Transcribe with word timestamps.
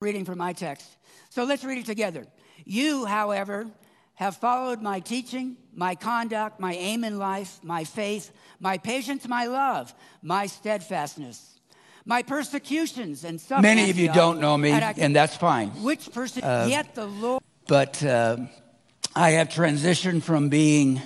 reading 0.00 0.24
from 0.24 0.38
my 0.38 0.52
text. 0.52 0.86
So 1.28 1.42
let's 1.42 1.64
read 1.64 1.78
it 1.78 1.86
together. 1.86 2.24
You, 2.64 3.04
however, 3.04 3.66
have 4.14 4.36
followed 4.36 4.80
my 4.80 5.00
teaching, 5.00 5.56
my 5.74 5.96
conduct, 5.96 6.60
my 6.60 6.74
aim 6.74 7.02
in 7.02 7.18
life, 7.18 7.58
my 7.64 7.82
faith, 7.82 8.30
my 8.60 8.78
patience, 8.78 9.26
my 9.26 9.46
love, 9.46 9.92
my 10.22 10.46
steadfastness, 10.46 11.58
my 12.04 12.22
persecutions 12.22 13.24
and 13.24 13.40
suffering. 13.40 13.62
Many 13.62 13.90
of 13.90 13.98
you 13.98 14.12
don't 14.12 14.38
know 14.38 14.56
me, 14.56 14.70
and 14.70 15.16
that's 15.16 15.36
fine. 15.36 15.70
Which 15.82 16.12
person? 16.12 16.44
Uh, 16.44 16.68
yet 16.70 16.94
the 16.94 17.06
Lord. 17.06 17.42
But 17.66 18.00
uh, 18.04 18.36
I 19.16 19.30
have 19.30 19.48
transitioned 19.48 20.22
from 20.22 20.48
being 20.48 21.02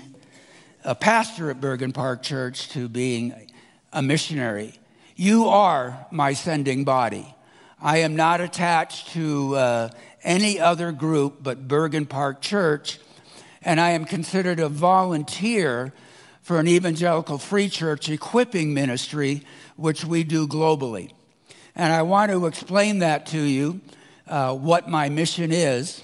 a 0.84 0.94
pastor 0.94 1.48
at 1.48 1.62
Bergen 1.62 1.92
Park 1.92 2.22
Church 2.22 2.68
to 2.70 2.90
being 2.90 3.50
a 3.90 4.02
missionary. 4.02 4.78
You 5.16 5.48
are 5.48 6.06
my 6.10 6.34
sending 6.34 6.84
body. 6.84 7.34
I 7.84 7.98
am 7.98 8.14
not 8.14 8.40
attached 8.40 9.08
to 9.08 9.56
uh, 9.56 9.88
any 10.22 10.60
other 10.60 10.92
group 10.92 11.42
but 11.42 11.66
Bergen 11.66 12.06
Park 12.06 12.40
Church, 12.40 13.00
and 13.60 13.80
I 13.80 13.90
am 13.90 14.04
considered 14.04 14.60
a 14.60 14.68
volunteer 14.68 15.92
for 16.42 16.60
an 16.60 16.68
evangelical 16.68 17.38
free 17.38 17.68
church 17.68 18.08
equipping 18.08 18.72
ministry, 18.72 19.42
which 19.74 20.04
we 20.04 20.22
do 20.22 20.46
globally. 20.46 21.10
And 21.74 21.92
I 21.92 22.02
want 22.02 22.30
to 22.30 22.46
explain 22.46 23.00
that 23.00 23.26
to 23.26 23.40
you, 23.40 23.80
uh, 24.28 24.54
what 24.54 24.88
my 24.88 25.08
mission 25.08 25.50
is, 25.50 26.00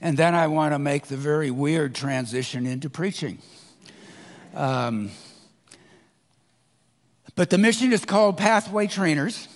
and 0.00 0.16
then 0.16 0.32
I 0.32 0.46
want 0.46 0.74
to 0.74 0.78
make 0.78 1.08
the 1.08 1.16
very 1.16 1.50
weird 1.50 1.92
transition 1.92 2.66
into 2.66 2.88
preaching. 2.88 3.38
Um, 4.54 5.10
but 7.34 7.50
the 7.50 7.58
mission 7.58 7.92
is 7.92 8.04
called 8.04 8.36
Pathway 8.36 8.86
Trainers 8.86 9.48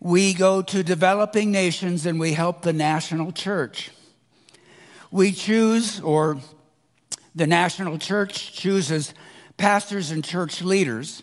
we 0.00 0.32
go 0.32 0.62
to 0.62 0.82
developing 0.82 1.50
nations 1.50 2.06
and 2.06 2.20
we 2.20 2.32
help 2.32 2.62
the 2.62 2.72
national 2.72 3.32
church. 3.32 3.90
We 5.10 5.32
choose, 5.32 6.00
or 6.00 6.38
the 7.34 7.46
national 7.46 7.98
church 7.98 8.52
chooses, 8.52 9.12
pastors 9.56 10.10
and 10.10 10.24
church 10.24 10.62
leaders, 10.62 11.22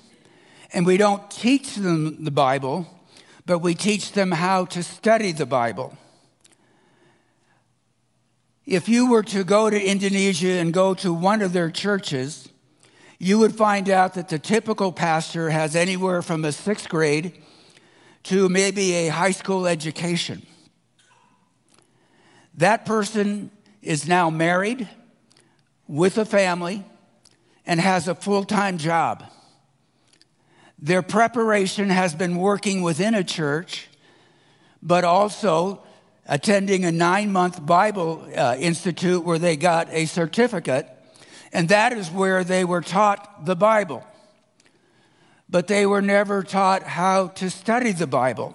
and 0.74 0.86
we 0.86 0.98
don't 0.98 1.30
teach 1.32 1.76
them 1.76 2.24
the 2.26 2.32
Bible, 2.32 2.88
but 3.46 3.60
we 3.60 3.76
teach 3.76 4.12
them 4.12 4.32
how 4.32 4.66
to 4.66 4.84
study 4.84 5.32
the 5.32 5.46
Bible. 5.46 5.98
If 8.66 8.90
you 8.90 9.10
were 9.10 9.24
to 9.24 9.44
go 9.44 9.70
to 9.70 9.80
Indonesia 9.80 10.54
and 10.54 10.74
go 10.74 10.96
to 10.96 11.14
one 11.14 11.42
of 11.42 11.54
their 11.54 11.70
churches, 11.70 12.50
you 13.20 13.38
would 13.40 13.56
find 13.56 13.90
out 13.90 14.16
that 14.16 14.28
the 14.28 14.40
typical 14.40 14.92
pastor 14.92 15.52
has 15.52 15.76
anywhere 15.76 16.22
from 16.22 16.44
a 16.44 16.52
sixth 16.52 16.90
grade 16.90 17.42
to 18.26 18.50
maybe 18.50 18.94
a 18.94 19.08
high 19.08 19.32
school 19.32 19.68
education. 19.68 20.46
That 22.56 22.86
person 22.86 23.52
is 23.82 24.08
now 24.08 24.32
married 24.32 24.90
with 25.88 26.18
a 26.18 26.26
family 26.26 26.84
and 27.68 27.80
has 27.80 28.08
a 28.08 28.16
full 28.16 28.44
time 28.44 28.80
job. 28.80 29.24
Their 30.80 31.04
preparation 31.04 31.90
has 31.90 32.16
been 32.16 32.38
working 32.38 32.82
within 32.82 33.14
a 33.14 33.24
church, 33.24 33.88
but 34.82 35.04
also 35.04 35.84
attending 36.26 36.84
a 36.84 36.92
nine 36.92 37.32
month 37.32 37.64
Bible 37.64 38.28
uh, 38.36 38.56
Institute 38.60 39.24
where 39.24 39.38
they 39.38 39.56
got 39.56 39.88
a 39.92 40.08
certificate, 40.08 40.90
and 41.54 41.70
that 41.70 41.94
is 41.94 42.10
where 42.10 42.44
they 42.44 42.66
were 42.66 42.82
taught 42.82 43.46
the 43.46 43.56
Bible 43.56 44.04
but 45.56 45.68
they 45.68 45.86
were 45.86 46.02
never 46.02 46.44
taught 46.44 46.84
how 46.84 47.28
to 47.28 47.50
study 47.50 47.94
the 47.94 48.06
Bible. 48.06 48.54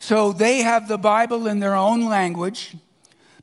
So 0.00 0.32
they 0.32 0.58
have 0.58 0.88
the 0.88 0.98
Bible 0.98 1.46
in 1.46 1.60
their 1.60 1.76
own 1.76 2.06
language, 2.06 2.74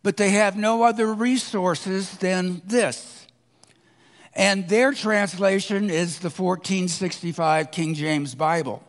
but 0.03 0.17
they 0.17 0.31
have 0.31 0.57
no 0.57 0.83
other 0.83 1.13
resources 1.13 2.17
than 2.17 2.61
this. 2.65 3.25
And 4.33 4.67
their 4.67 4.91
translation 4.91 5.89
is 5.89 6.19
the 6.19 6.29
1465 6.29 7.71
King 7.71 7.93
James 7.93 8.35
Bible, 8.35 8.83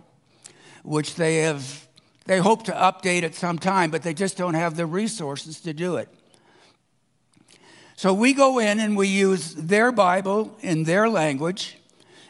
which 0.83 1.15
they 1.15 1.37
have 1.37 1.87
they 2.27 2.39
hope 2.39 2.65
to 2.65 2.73
update 2.73 3.23
at 3.23 3.37
some 3.37 3.61
time, 3.61 3.93
but 3.93 4.03
they 4.03 4.13
just 4.13 4.37
don't 4.37 4.55
have 4.55 4.75
the 4.75 4.87
resources 4.87 5.61
to 5.61 5.73
do 5.73 5.99
it. 5.99 6.09
So 7.95 8.13
we 8.13 8.35
go 8.35 8.59
in 8.59 8.81
and 8.81 8.97
we 8.97 9.07
use 9.07 9.55
their 9.55 9.93
Bible 9.93 10.59
in 10.63 10.83
their 10.83 11.09
language 11.09 11.77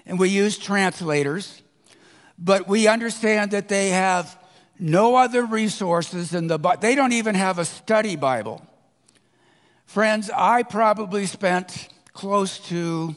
and 0.07 0.19
we 0.19 0.29
use 0.29 0.59
translators, 0.59 1.63
but 2.39 2.67
we 2.67 2.89
understand 2.89 3.51
that 3.53 3.69
they 3.69 3.91
have 3.91 4.39
no 4.79 5.15
other 5.17 5.45
resources 5.45 6.31
than 6.31 6.47
the 6.47 6.59
Bible. 6.59 6.81
They 6.81 6.95
don't 6.95 7.13
even 7.13 7.35
have 7.35 7.59
a 7.59 7.65
study 7.65 8.17
Bible. 8.17 8.67
Friends, 9.87 10.31
I 10.35 10.63
probably 10.63 11.27
spent 11.27 11.89
close 12.13 12.59
to 12.69 13.15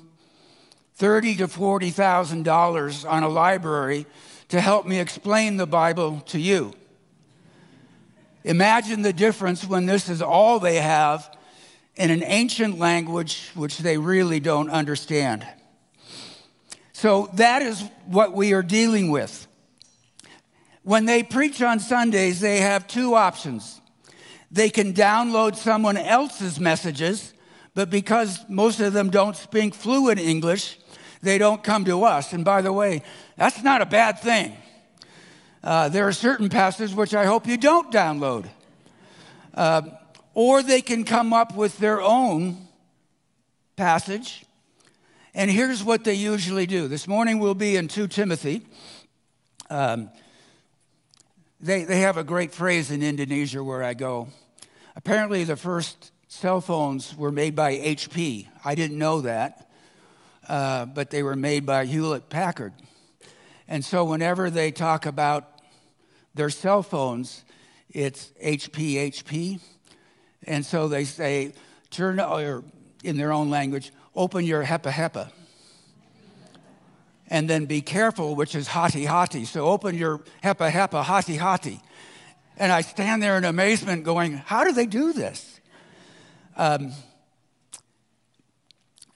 thirty 0.95 1.35
to 1.35 1.47
forty 1.47 1.89
thousand 1.89 2.43
dollars 2.43 3.05
on 3.05 3.23
a 3.23 3.29
library 3.29 4.05
to 4.49 4.59
help 4.59 4.85
me 4.85 4.99
explain 4.99 5.57
the 5.57 5.65
Bible 5.65 6.19
to 6.27 6.39
you. 6.39 6.73
Imagine 8.43 9.03
the 9.03 9.13
difference 9.13 9.65
when 9.65 9.85
this 9.85 10.09
is 10.09 10.21
all 10.21 10.59
they 10.59 10.75
have 10.75 11.35
in 11.95 12.11
an 12.11 12.23
ancient 12.23 12.77
language 12.77 13.51
which 13.55 13.77
they 13.77 13.97
really 13.97 14.39
don't 14.39 14.69
understand. 14.69 15.45
So 17.03 17.29
that 17.33 17.61
is 17.61 17.83
what 18.05 18.31
we 18.31 18.53
are 18.53 18.63
dealing 18.63 19.11
with. 19.11 19.45
When 20.83 21.03
they 21.03 21.21
preach 21.21 21.61
on 21.61 21.81
Sundays, 21.81 22.39
they 22.39 22.59
have 22.59 22.87
two 22.87 23.13
options. 23.15 23.81
They 24.49 24.69
can 24.69 24.93
download 24.93 25.57
someone 25.57 25.97
else's 25.97 26.61
messages, 26.61 27.33
but 27.75 27.89
because 27.89 28.39
most 28.47 28.79
of 28.79 28.93
them 28.93 29.09
don't 29.09 29.35
speak 29.35 29.75
fluent 29.75 30.17
English, 30.17 30.79
they 31.21 31.37
don't 31.37 31.61
come 31.61 31.83
to 31.83 32.05
us. 32.05 32.31
And 32.31 32.45
by 32.45 32.61
the 32.61 32.71
way, 32.71 33.03
that's 33.35 33.61
not 33.63 33.81
a 33.81 33.85
bad 33.85 34.19
thing. 34.19 34.55
Uh, 35.61 35.89
there 35.89 36.07
are 36.07 36.13
certain 36.13 36.47
pastors 36.47 36.95
which 36.95 37.13
I 37.13 37.25
hope 37.25 37.47
you 37.47 37.57
don't 37.57 37.91
download. 37.91 38.47
Uh, 39.53 39.81
or 40.33 40.63
they 40.63 40.81
can 40.81 41.03
come 41.03 41.33
up 41.33 41.53
with 41.53 41.79
their 41.79 42.01
own 42.01 42.65
passage 43.75 44.45
and 45.33 45.49
here's 45.49 45.83
what 45.83 46.03
they 46.03 46.13
usually 46.13 46.65
do. 46.65 46.87
This 46.87 47.07
morning 47.07 47.39
we'll 47.39 47.55
be 47.55 47.75
in 47.75 47.87
2 47.87 48.07
Timothy. 48.07 48.65
Um, 49.69 50.11
they, 51.59 51.83
they 51.85 52.01
have 52.01 52.17
a 52.17 52.23
great 52.23 52.53
phrase 52.53 52.91
in 52.91 53.01
Indonesia 53.01 53.63
where 53.63 53.83
I 53.83 53.93
go. 53.93 54.27
Apparently, 54.95 55.43
the 55.43 55.55
first 55.55 56.11
cell 56.27 56.61
phones 56.61 57.15
were 57.15 57.31
made 57.31 57.55
by 57.55 57.75
HP. 57.75 58.47
I 58.63 58.75
didn't 58.75 58.97
know 58.97 59.21
that, 59.21 59.71
uh, 60.47 60.85
but 60.85 61.09
they 61.09 61.23
were 61.23 61.35
made 61.35 61.65
by 61.65 61.85
Hewlett 61.85 62.29
Packard. 62.29 62.73
And 63.67 63.83
so, 63.83 64.03
whenever 64.03 64.49
they 64.49 64.71
talk 64.71 65.05
about 65.05 65.61
their 66.35 66.49
cell 66.49 66.83
phones, 66.83 67.43
it's 67.89 68.31
HP, 68.43 68.95
HP. 69.11 69.59
And 70.45 70.65
so 70.65 70.87
they 70.87 71.05
say, 71.05 71.53
turn, 71.89 72.19
or 72.19 72.63
in 73.03 73.17
their 73.17 73.31
own 73.31 73.49
language, 73.49 73.91
open 74.15 74.45
your 74.45 74.63
hepa 74.63 74.91
hepa. 74.91 75.31
And 77.29 77.49
then 77.49 77.65
be 77.65 77.81
careful, 77.81 78.35
which 78.35 78.53
is 78.53 78.67
hati 78.67 79.05
hati. 79.05 79.45
So 79.45 79.67
open 79.67 79.95
your 79.95 80.19
hepa 80.43 80.71
hepa, 80.71 81.03
hati 81.03 81.37
hati. 81.37 81.81
And 82.57 82.71
I 82.71 82.81
stand 82.81 83.23
there 83.23 83.37
in 83.37 83.45
amazement 83.45 84.03
going, 84.03 84.33
how 84.33 84.63
do 84.63 84.71
they 84.71 84.85
do 84.85 85.13
this? 85.13 85.59
Um, 86.55 86.91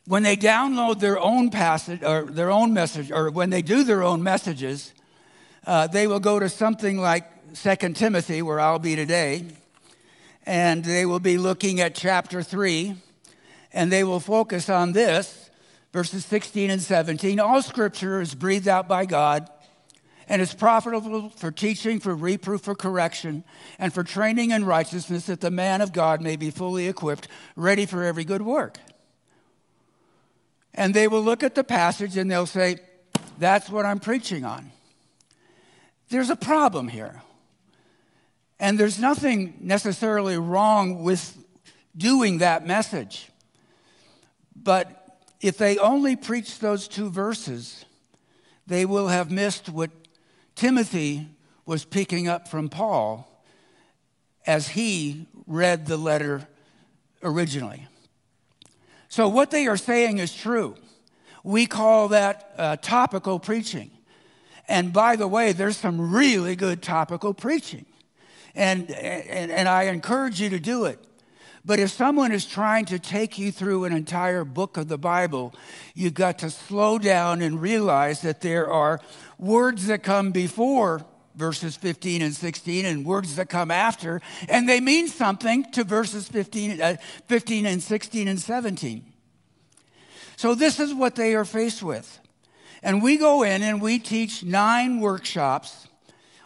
when 0.06 0.24
they 0.24 0.36
download 0.36 1.00
their 1.00 1.20
own 1.20 1.50
passage 1.52 2.02
or 2.02 2.24
their 2.24 2.50
own 2.50 2.74
message, 2.74 3.12
or 3.12 3.30
when 3.30 3.50
they 3.50 3.62
do 3.62 3.84
their 3.84 4.02
own 4.02 4.24
messages, 4.24 4.94
uh, 5.68 5.86
they 5.86 6.08
will 6.08 6.22
go 6.22 6.40
to 6.40 6.50
something 6.50 6.98
like 6.98 7.30
Second 7.54 7.96
Timothy, 7.96 8.42
where 8.42 8.60
I'll 8.60 8.80
be 8.80 8.96
today, 8.96 9.46
and 10.46 10.84
they 10.84 11.06
will 11.06 11.20
be 11.20 11.38
looking 11.38 11.82
at 11.82 11.94
chapter 11.94 12.42
3 12.42 12.96
and 13.74 13.92
they 13.92 14.04
will 14.04 14.20
focus 14.20 14.70
on 14.70 14.94
this 14.94 15.50
verses 15.92 16.26
16 16.26 16.70
and 16.70 16.82
17. 16.82 17.40
All 17.40 17.62
scripture 17.62 18.22
is 18.22 18.36
breathed 18.36 18.68
out 18.68 18.88
by 18.88 19.06
God 19.06 19.50
and 20.30 20.42
is 20.42 20.54
profitable 20.54 21.30
for 21.30 21.52
teaching, 21.52 22.00
for 22.00 22.14
reproof, 22.14 22.62
for 22.62 22.76
correction, 22.76 23.44
and 23.80 23.94
for 23.94 24.04
training 24.04 24.52
in 24.52 24.66
righteousness, 24.66 25.26
that 25.28 25.42
the 25.42 25.52
man 25.52 25.82
of 25.82 25.94
God 25.94 26.22
may 26.22 26.36
be 26.36 26.52
fully 26.52 26.88
equipped, 26.88 27.28
ready 27.56 27.86
for 27.86 28.04
every 28.04 28.26
good 28.26 28.42
work. 28.42 28.78
And 30.74 30.94
they 30.94 31.08
will 31.08 31.24
look 31.24 31.44
at 31.44 31.56
the 31.56 31.64
passage 31.64 32.18
and 32.18 32.30
they'll 32.30 32.46
say, 32.46 32.78
That's 33.40 33.70
what 33.70 33.86
I'm 33.86 34.00
preaching 34.00 34.44
on. 34.44 34.72
There's 36.10 36.30
a 36.30 36.36
problem 36.36 36.88
here. 36.88 37.22
And 38.60 38.80
there's 38.80 39.00
nothing 39.00 39.58
necessarily 39.62 40.38
wrong 40.38 41.04
with 41.04 41.38
doing 41.96 42.40
that 42.40 42.66
message. 42.66 43.30
But 44.64 45.20
if 45.42 45.58
they 45.58 45.78
only 45.78 46.16
preach 46.16 46.60
those 46.60 46.88
two 46.88 47.10
verses, 47.10 47.86
they 48.66 48.86
will 48.86 49.08
have 49.08 49.32
missed 49.32 49.70
what 49.70 49.92
Timothy 50.56 51.28
was 51.66 51.86
picking 51.86 52.28
up 52.28 52.48
from 52.48 52.70
Paul 52.70 53.44
as 54.46 54.70
he 54.70 55.28
read 55.46 55.86
the 55.86 55.98
letter 55.98 56.48
originally. 57.22 57.88
So, 59.10 59.28
what 59.28 59.52
they 59.52 59.68
are 59.68 59.78
saying 59.78 60.18
is 60.18 60.34
true. 60.36 60.76
We 61.44 61.66
call 61.66 62.10
that 62.10 62.52
uh, 62.58 62.76
topical 62.78 63.40
preaching. 63.40 63.92
And 64.68 64.92
by 64.92 65.16
the 65.16 65.28
way, 65.28 65.54
there's 65.54 65.78
some 65.78 66.14
really 66.14 66.56
good 66.58 66.82
topical 66.82 67.34
preaching. 67.34 67.86
And, 68.54 68.92
and, 68.92 69.50
and 69.52 69.70
I 69.70 69.84
encourage 69.84 70.42
you 70.42 70.50
to 70.50 70.60
do 70.60 70.86
it. 70.86 71.00
But 71.68 71.82
if 71.82 71.92
someone 71.92 72.32
is 72.32 72.46
trying 72.46 72.86
to 72.86 72.98
take 72.98 73.38
you 73.38 73.52
through 73.52 73.84
an 73.84 73.92
entire 73.92 74.46
book 74.46 74.78
of 74.78 74.88
the 74.88 74.98
Bible, 74.98 75.54
you've 75.94 76.14
got 76.14 76.40
to 76.40 76.50
slow 76.50 76.98
down 76.98 77.42
and 77.42 77.62
realize 77.62 78.22
that 78.22 78.40
there 78.40 78.72
are 78.72 79.02
words 79.38 79.88
that 79.88 80.02
come 80.02 80.32
before 80.32 81.06
verses 81.36 81.76
15 81.76 82.22
and 82.22 82.34
16 82.34 82.86
and 82.86 83.06
words 83.06 83.36
that 83.36 83.50
come 83.50 83.70
after, 83.70 84.22
and 84.48 84.68
they 84.68 84.80
mean 84.80 85.10
something 85.10 85.70
to 85.74 85.84
verses 85.84 86.30
15, 86.30 86.82
uh, 86.82 86.96
15 87.28 87.66
and 87.66 87.84
16 87.84 88.30
and 88.30 88.40
17. 88.40 89.04
So 90.38 90.56
this 90.56 90.80
is 90.80 90.94
what 90.94 91.16
they 91.16 91.36
are 91.36 91.46
faced 91.46 91.84
with. 91.84 92.18
And 92.82 93.04
we 93.04 93.18
go 93.18 93.44
in 93.44 93.62
and 93.62 93.82
we 93.82 94.00
teach 94.00 94.42
nine 94.42 95.02
workshops 95.02 95.90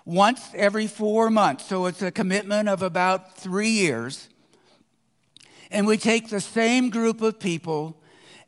once 0.03 0.41
every 0.55 0.87
four 0.87 1.29
months. 1.29 1.67
So 1.67 1.85
it's 1.85 2.01
a 2.01 2.09
commitment 2.09 2.67
of 2.67 2.81
about 2.81 3.37
three 3.37 3.69
years. 3.69 4.27
And 5.71 5.87
we 5.87 5.97
take 5.97 6.29
the 6.29 6.41
same 6.41 6.89
group 6.89 7.21
of 7.21 7.39
people 7.39 7.97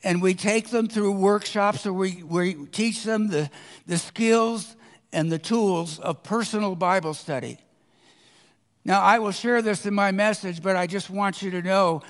and 0.04 0.22
we 0.22 0.34
take 0.34 0.70
them 0.70 0.90
through 0.90 1.14
workshops 1.14 1.86
where 1.86 1.94
we, 1.94 2.22
we 2.24 2.66
teach 2.66 3.04
them 3.04 3.30
the, 3.30 3.50
the 3.88 3.98
skills 3.98 4.76
and 5.14 5.32
the 5.32 5.40
tools 5.40 6.00
of 6.00 6.22
personal 6.24 6.76
Bible 6.76 7.14
study. 7.14 7.58
Now, 8.84 9.02
I 9.02 9.20
will 9.20 9.32
share 9.32 9.62
this 9.62 9.86
in 9.86 9.94
my 9.94 10.12
message, 10.12 10.62
but 10.62 10.76
I 10.76 10.88
just 10.88 11.10
want 11.10 11.42
you 11.42 11.52
to 11.52 11.62
know 11.62 12.02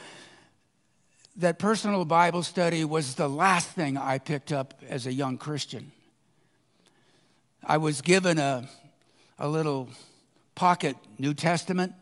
that 1.35 1.59
personal 1.59 2.03
Bible 2.05 2.41
study 2.41 2.83
was 2.83 3.13
the 3.13 3.29
last 3.29 3.69
thing 3.69 3.95
I 3.95 4.17
picked 4.17 4.51
up 4.51 4.73
as 4.89 5.05
a 5.05 5.13
young 5.13 5.37
Christian. 5.37 5.91
I 7.63 7.77
was 7.77 8.01
given 8.01 8.39
a, 8.39 8.67
a 9.37 9.47
little 9.47 9.89
pocket 10.55 10.95
New 11.19 11.35
Testament, 11.35 11.93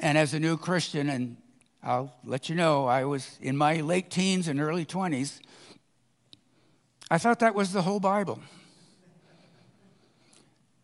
and 0.00 0.16
as 0.16 0.32
a 0.32 0.40
new 0.40 0.56
Christian, 0.56 1.10
and 1.10 1.36
I'll 1.82 2.14
let 2.24 2.48
you 2.48 2.54
know, 2.54 2.86
I 2.86 3.04
was 3.04 3.38
in 3.40 3.56
my 3.56 3.80
late 3.80 4.08
teens 4.08 4.46
and 4.46 4.60
early 4.60 4.84
20s, 4.84 5.40
I 7.10 7.18
thought 7.18 7.40
that 7.40 7.54
was 7.54 7.72
the 7.72 7.82
whole 7.82 7.98
Bible. 7.98 8.40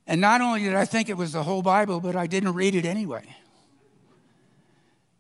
And 0.06 0.20
not 0.20 0.40
only 0.40 0.62
did 0.62 0.74
I 0.74 0.86
think 0.86 1.08
it 1.08 1.16
was 1.16 1.32
the 1.32 1.42
whole 1.42 1.62
Bible, 1.62 2.00
but 2.00 2.16
I 2.16 2.26
didn't 2.26 2.54
read 2.54 2.74
it 2.74 2.84
anyway. 2.84 3.24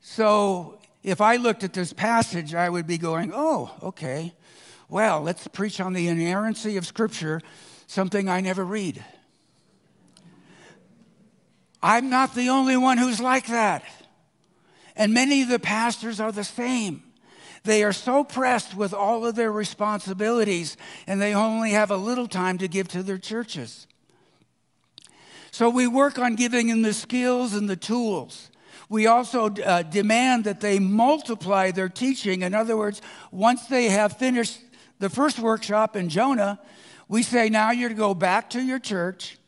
So 0.00 0.80
if 1.04 1.20
I 1.20 1.36
looked 1.36 1.62
at 1.62 1.74
this 1.74 1.92
passage, 1.92 2.54
I 2.54 2.68
would 2.68 2.86
be 2.86 2.98
going, 2.98 3.30
oh, 3.32 3.70
okay, 3.82 4.34
well, 4.88 5.20
let's 5.20 5.46
preach 5.46 5.80
on 5.80 5.92
the 5.92 6.08
inerrancy 6.08 6.76
of 6.76 6.86
Scripture, 6.86 7.40
something 7.86 8.28
I 8.28 8.40
never 8.40 8.64
read. 8.64 9.04
I'm 11.82 12.10
not 12.10 12.34
the 12.34 12.48
only 12.48 12.76
one 12.76 12.98
who's 12.98 13.20
like 13.20 13.46
that. 13.46 13.84
And 14.98 15.14
many 15.14 15.40
of 15.42 15.48
the 15.48 15.58
pastors 15.58 16.20
are 16.20 16.32
the 16.32 16.44
same. 16.44 17.02
They 17.64 17.82
are 17.84 17.92
so 17.92 18.24
pressed 18.24 18.74
with 18.76 18.92
all 18.92 19.24
of 19.24 19.36
their 19.36 19.52
responsibilities, 19.52 20.76
and 21.06 21.20
they 21.20 21.34
only 21.34 21.70
have 21.70 21.90
a 21.90 21.96
little 21.96 22.26
time 22.26 22.58
to 22.58 22.68
give 22.68 22.88
to 22.88 23.02
their 23.02 23.18
churches. 23.18 23.86
So 25.50 25.70
we 25.70 25.86
work 25.86 26.18
on 26.18 26.34
giving 26.34 26.66
them 26.66 26.82
the 26.82 26.92
skills 26.92 27.54
and 27.54 27.68
the 27.68 27.76
tools. 27.76 28.50
We 28.88 29.06
also 29.06 29.46
uh, 29.50 29.82
demand 29.82 30.44
that 30.44 30.60
they 30.60 30.78
multiply 30.78 31.70
their 31.70 31.88
teaching. 31.88 32.42
In 32.42 32.54
other 32.54 32.76
words, 32.76 33.02
once 33.30 33.66
they 33.66 33.88
have 33.88 34.16
finished 34.16 34.60
the 34.98 35.10
first 35.10 35.38
workshop 35.38 35.94
in 35.94 36.08
Jonah, 36.08 36.58
we 37.06 37.22
say, 37.22 37.48
now 37.48 37.70
you're 37.70 37.88
to 37.88 37.94
go 37.94 38.14
back 38.14 38.50
to 38.50 38.60
your 38.60 38.78
church 38.78 39.38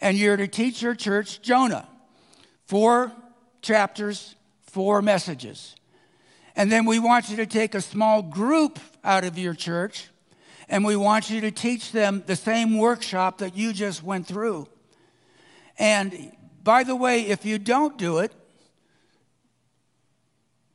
and 0.00 0.16
you're 0.18 0.36
to 0.36 0.48
teach 0.48 0.82
your 0.82 0.94
church 0.94 1.40
Jonah. 1.42 1.88
Four 2.66 3.12
chapters, 3.60 4.34
four 4.72 5.02
messages. 5.02 5.76
And 6.56 6.72
then 6.72 6.86
we 6.86 6.98
want 6.98 7.28
you 7.28 7.36
to 7.36 7.46
take 7.46 7.74
a 7.74 7.80
small 7.82 8.22
group 8.22 8.78
out 9.04 9.22
of 9.22 9.36
your 9.36 9.52
church 9.52 10.08
and 10.68 10.82
we 10.82 10.96
want 10.96 11.28
you 11.28 11.42
to 11.42 11.50
teach 11.50 11.92
them 11.92 12.22
the 12.26 12.36
same 12.36 12.78
workshop 12.78 13.38
that 13.38 13.54
you 13.54 13.74
just 13.74 14.02
went 14.02 14.26
through. 14.26 14.66
And 15.78 16.32
by 16.64 16.84
the 16.84 16.96
way, 16.96 17.26
if 17.26 17.44
you 17.44 17.58
don't 17.58 17.98
do 17.98 18.18
it, 18.18 18.32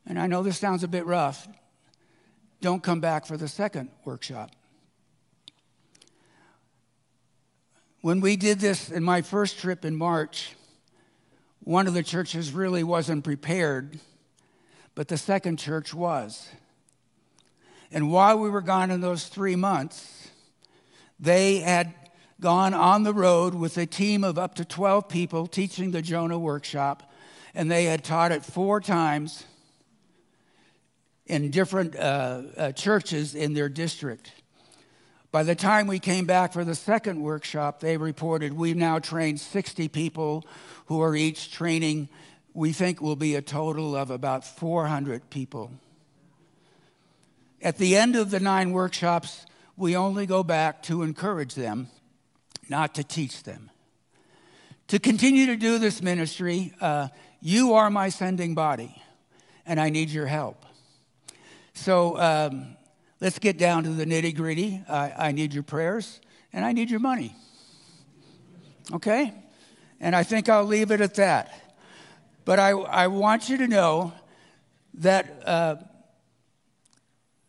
and 0.06 0.18
I 0.18 0.28
know 0.28 0.44
this 0.44 0.58
sounds 0.58 0.84
a 0.84 0.88
bit 0.88 1.04
rough, 1.04 1.48
don't 2.60 2.82
come 2.82 3.00
back 3.00 3.26
for 3.26 3.36
the 3.36 3.48
second 3.48 3.90
workshop. 4.04 4.52
When 8.00 8.20
we 8.20 8.36
did 8.36 8.60
this 8.60 8.90
in 8.90 9.02
my 9.02 9.22
first 9.22 9.58
trip 9.58 9.84
in 9.84 9.96
March, 9.96 10.54
one 11.60 11.86
of 11.86 11.94
the 11.94 12.02
churches 12.02 12.52
really 12.52 12.84
wasn't 12.84 13.24
prepared, 13.24 13.98
but 14.94 15.08
the 15.08 15.16
second 15.16 15.58
church 15.58 15.92
was. 15.92 16.48
And 17.90 18.10
while 18.12 18.38
we 18.38 18.50
were 18.50 18.60
gone 18.60 18.90
in 18.90 19.00
those 19.00 19.26
three 19.26 19.56
months, 19.56 20.30
they 21.18 21.58
had 21.58 21.94
gone 22.40 22.74
on 22.74 23.02
the 23.02 23.14
road 23.14 23.54
with 23.54 23.76
a 23.78 23.86
team 23.86 24.22
of 24.22 24.38
up 24.38 24.54
to 24.54 24.64
12 24.64 25.08
people 25.08 25.46
teaching 25.46 25.90
the 25.90 26.02
Jonah 26.02 26.38
workshop, 26.38 27.10
and 27.54 27.70
they 27.70 27.84
had 27.84 28.04
taught 28.04 28.30
it 28.30 28.44
four 28.44 28.80
times 28.80 29.44
in 31.26 31.50
different 31.50 31.96
uh, 31.96 32.42
uh, 32.56 32.72
churches 32.72 33.34
in 33.34 33.54
their 33.54 33.68
district. 33.68 34.32
By 35.30 35.42
the 35.42 35.54
time 35.54 35.86
we 35.86 35.98
came 35.98 36.24
back 36.24 36.54
for 36.54 36.64
the 36.64 36.74
second 36.74 37.20
workshop, 37.20 37.80
they 37.80 37.98
reported 37.98 38.54
we've 38.54 38.76
now 38.76 38.98
trained 38.98 39.40
60 39.40 39.88
people 39.88 40.46
who 40.86 41.02
are 41.02 41.14
each 41.14 41.52
training, 41.52 42.08
we 42.54 42.72
think 42.72 43.02
will 43.02 43.16
be 43.16 43.34
a 43.34 43.42
total 43.42 43.94
of 43.94 44.10
about 44.10 44.44
400 44.44 45.28
people. 45.28 45.70
At 47.60 47.76
the 47.76 47.96
end 47.96 48.16
of 48.16 48.30
the 48.30 48.40
nine 48.40 48.72
workshops, 48.72 49.44
we 49.76 49.96
only 49.96 50.24
go 50.24 50.42
back 50.42 50.82
to 50.84 51.02
encourage 51.02 51.54
them, 51.54 51.88
not 52.70 52.94
to 52.94 53.04
teach 53.04 53.42
them. 53.42 53.70
To 54.88 54.98
continue 54.98 55.44
to 55.46 55.56
do 55.56 55.78
this 55.78 56.00
ministry, 56.00 56.72
uh, 56.80 57.08
you 57.42 57.74
are 57.74 57.90
my 57.90 58.08
sending 58.08 58.54
body, 58.54 59.02
and 59.66 59.78
I 59.78 59.90
need 59.90 60.08
your 60.08 60.26
help. 60.26 60.64
So 61.74 62.18
um, 62.18 62.77
let's 63.20 63.38
get 63.38 63.58
down 63.58 63.84
to 63.84 63.90
the 63.90 64.04
nitty 64.04 64.34
gritty. 64.34 64.82
I, 64.88 65.12
I 65.18 65.32
need 65.32 65.52
your 65.52 65.62
prayers, 65.62 66.20
and 66.52 66.64
I 66.64 66.72
need 66.72 66.90
your 66.90 67.00
money. 67.00 67.34
Okay? 68.92 69.34
And 70.00 70.14
I 70.14 70.22
think 70.22 70.48
I'll 70.48 70.64
leave 70.64 70.90
it 70.90 71.00
at 71.00 71.14
that. 71.16 71.76
But 72.44 72.58
I, 72.58 72.70
I 72.70 73.06
want 73.08 73.48
you 73.48 73.58
to 73.58 73.68
know 73.68 74.12
that 74.94 75.42
uh, 75.46 75.76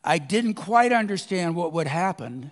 I 0.03 0.17
didn't 0.17 0.55
quite 0.55 0.91
understand 0.91 1.55
what 1.55 1.73
would 1.73 1.87
happen 1.87 2.51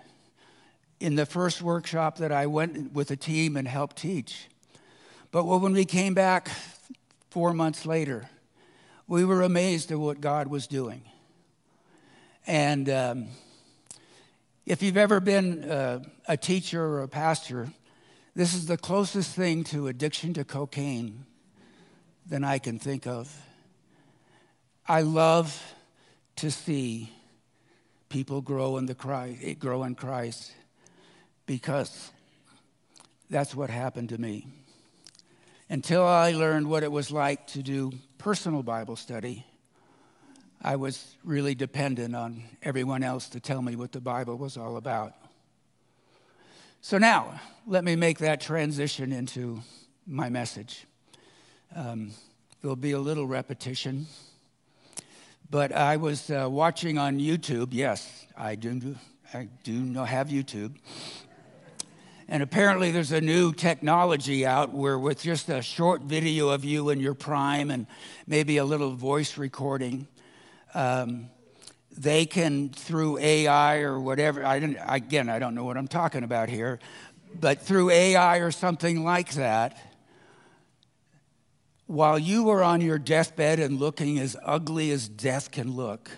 in 1.00 1.14
the 1.14 1.26
first 1.26 1.62
workshop 1.62 2.18
that 2.18 2.32
I 2.32 2.46
went 2.46 2.92
with 2.92 3.10
a 3.10 3.16
team 3.16 3.56
and 3.56 3.68
helped 3.68 3.96
teach. 3.96 4.48
But 5.30 5.44
when 5.44 5.72
we 5.72 5.84
came 5.84 6.14
back 6.14 6.50
four 7.30 7.52
months 7.52 7.86
later, 7.86 8.28
we 9.06 9.24
were 9.24 9.42
amazed 9.42 9.92
at 9.92 9.98
what 9.98 10.20
God 10.20 10.48
was 10.48 10.66
doing. 10.66 11.02
And 12.48 12.88
um, 12.88 13.26
if 14.64 14.82
you've 14.82 14.96
ever 14.96 15.20
been 15.20 15.70
uh, 15.70 16.02
a 16.26 16.38
teacher 16.38 16.82
or 16.82 17.02
a 17.02 17.08
pastor, 17.08 17.68
this 18.34 18.54
is 18.54 18.64
the 18.64 18.78
closest 18.78 19.36
thing 19.36 19.64
to 19.64 19.86
addiction 19.88 20.32
to 20.32 20.44
cocaine 20.44 21.26
than 22.26 22.44
I 22.44 22.58
can 22.58 22.78
think 22.78 23.06
of. 23.06 23.30
I 24.86 25.02
love 25.02 25.62
to 26.36 26.50
see 26.50 27.12
people 28.08 28.40
grow 28.40 28.78
in 28.78 28.86
the 28.86 28.94
Christ, 28.94 29.58
grow 29.58 29.84
in 29.84 29.94
Christ 29.94 30.50
because 31.44 32.10
that's 33.28 33.54
what 33.54 33.68
happened 33.68 34.08
to 34.08 34.18
me. 34.18 34.46
Until 35.68 36.06
I 36.06 36.32
learned 36.32 36.66
what 36.66 36.82
it 36.82 36.90
was 36.90 37.10
like 37.10 37.46
to 37.48 37.62
do 37.62 37.92
personal 38.16 38.62
Bible 38.62 38.96
study, 38.96 39.44
I 40.60 40.74
was 40.76 41.16
really 41.22 41.54
dependent 41.54 42.16
on 42.16 42.42
everyone 42.62 43.04
else 43.04 43.28
to 43.30 43.40
tell 43.40 43.62
me 43.62 43.76
what 43.76 43.92
the 43.92 44.00
Bible 44.00 44.36
was 44.36 44.56
all 44.56 44.76
about. 44.76 45.14
So 46.80 46.98
now, 46.98 47.40
let 47.66 47.84
me 47.84 47.94
make 47.94 48.18
that 48.18 48.40
transition 48.40 49.12
into 49.12 49.60
my 50.06 50.28
message. 50.28 50.86
Um, 51.76 52.10
there'll 52.60 52.76
be 52.76 52.92
a 52.92 52.98
little 52.98 53.26
repetition, 53.26 54.06
but 55.48 55.70
I 55.72 55.96
was 55.96 56.30
uh, 56.30 56.48
watching 56.50 56.98
on 56.98 57.18
YouTube. 57.18 57.68
Yes, 57.72 58.26
I 58.36 58.54
do. 58.54 58.96
I 59.32 59.48
do 59.62 59.72
know, 59.72 60.04
have 60.04 60.28
YouTube, 60.28 60.76
And 62.28 62.42
apparently, 62.42 62.90
there's 62.90 63.12
a 63.12 63.20
new 63.20 63.52
technology 63.52 64.44
out 64.44 64.72
where, 64.72 64.98
with 64.98 65.22
just 65.22 65.48
a 65.48 65.62
short 65.62 66.02
video 66.02 66.48
of 66.48 66.64
you 66.64 66.90
in 66.90 67.00
your 67.00 67.14
prime 67.14 67.70
and 67.70 67.86
maybe 68.26 68.56
a 68.56 68.64
little 68.64 68.92
voice 68.92 69.38
recording, 69.38 70.06
um, 70.74 71.30
they 71.96 72.26
can, 72.26 72.70
through 72.70 73.18
AI 73.18 73.78
or 73.80 73.98
whatever, 73.98 74.44
I 74.44 74.60
didn't, 74.60 74.78
again, 74.86 75.28
I 75.28 75.38
don't 75.38 75.54
know 75.54 75.64
what 75.64 75.76
I'm 75.76 75.88
talking 75.88 76.22
about 76.22 76.48
here, 76.48 76.78
but 77.38 77.60
through 77.60 77.90
AI 77.90 78.38
or 78.38 78.50
something 78.50 79.04
like 79.04 79.32
that, 79.34 79.76
while 81.86 82.18
you 82.18 82.44
were 82.44 82.62
on 82.62 82.80
your 82.80 82.98
deathbed 82.98 83.58
and 83.58 83.78
looking 83.78 84.18
as 84.18 84.36
ugly 84.44 84.90
as 84.90 85.08
death 85.08 85.50
can 85.50 85.74
look, 85.74 86.10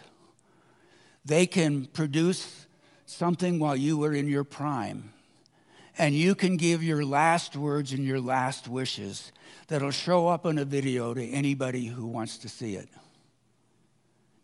they 1.25 1.47
can 1.47 1.87
produce 1.87 2.66
something 3.07 3.59
while 3.59 3.76
you 3.76 3.97
were 3.97 4.12
in 4.12 4.28
your 4.28 4.45
prime 4.45 5.12
and 5.99 6.14
you 6.14 6.35
can 6.35 6.57
give 6.57 6.83
your 6.83 7.04
last 7.04 7.57
words 7.57 7.92
and 7.92 8.04
your 8.04 8.21
last 8.21 8.69
wishes 8.69 9.33
that'll 9.69 9.90
show 9.90 10.28
up 10.28 10.47
on 10.47 10.59
a 10.59 10.64
video 10.64 11.12
to 11.12 11.23
anybody 11.28 11.87
who 11.87 12.07
wants 12.07 12.38
to 12.38 12.49
see 12.49 12.75
it. 12.75 12.88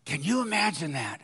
Can 0.07 0.23
you 0.23 0.41
imagine 0.41 0.93
that? 0.93 1.19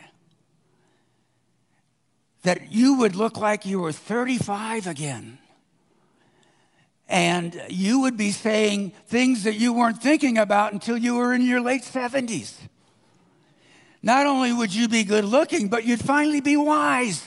That 2.41 2.73
you 2.73 2.97
would 2.97 3.15
look 3.15 3.37
like 3.37 3.65
you 3.65 3.79
were 3.79 3.93
35 3.93 4.87
again. 4.87 5.37
And 7.07 7.61
you 7.69 8.01
would 8.01 8.17
be 8.17 8.31
saying 8.31 8.91
things 9.07 9.43
that 9.43 9.55
you 9.55 9.71
weren't 9.71 10.03
thinking 10.03 10.37
about 10.37 10.73
until 10.73 10.97
you 10.97 11.15
were 11.15 11.33
in 11.33 11.41
your 11.43 11.61
late 11.61 11.83
70s. 11.83 12.55
Not 14.01 14.25
only 14.25 14.51
would 14.51 14.75
you 14.75 14.89
be 14.89 15.05
good 15.05 15.23
looking, 15.23 15.69
but 15.69 15.85
you'd 15.85 16.03
finally 16.03 16.41
be 16.41 16.57
wise. 16.57 17.23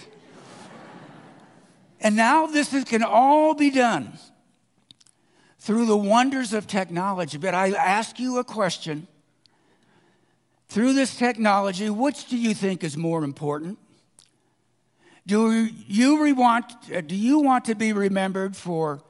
And 2.02 2.16
now 2.16 2.46
this 2.46 2.74
is, 2.74 2.84
can 2.84 3.02
all 3.02 3.54
be 3.54 3.70
done 3.70 4.12
through 5.58 5.86
the 5.86 5.96
wonders 5.96 6.52
of 6.52 6.66
technology. 6.66 7.38
But 7.38 7.54
I 7.54 7.70
ask 7.70 8.20
you 8.20 8.36
a 8.36 8.44
question. 8.44 9.08
Through 10.68 10.94
this 10.94 11.16
technology, 11.16 11.90
which 11.90 12.28
do 12.28 12.36
you 12.36 12.54
think 12.54 12.82
is 12.82 12.96
more 12.96 13.24
important? 13.24 13.78
Do 15.26 15.68
you, 15.88 16.34
want, 16.34 16.72
uh, 16.94 17.00
do 17.00 17.16
you 17.16 17.40
want 17.40 17.64
to 17.64 17.74
be 17.74 17.92
remembered 17.92 18.56
for 18.56 19.02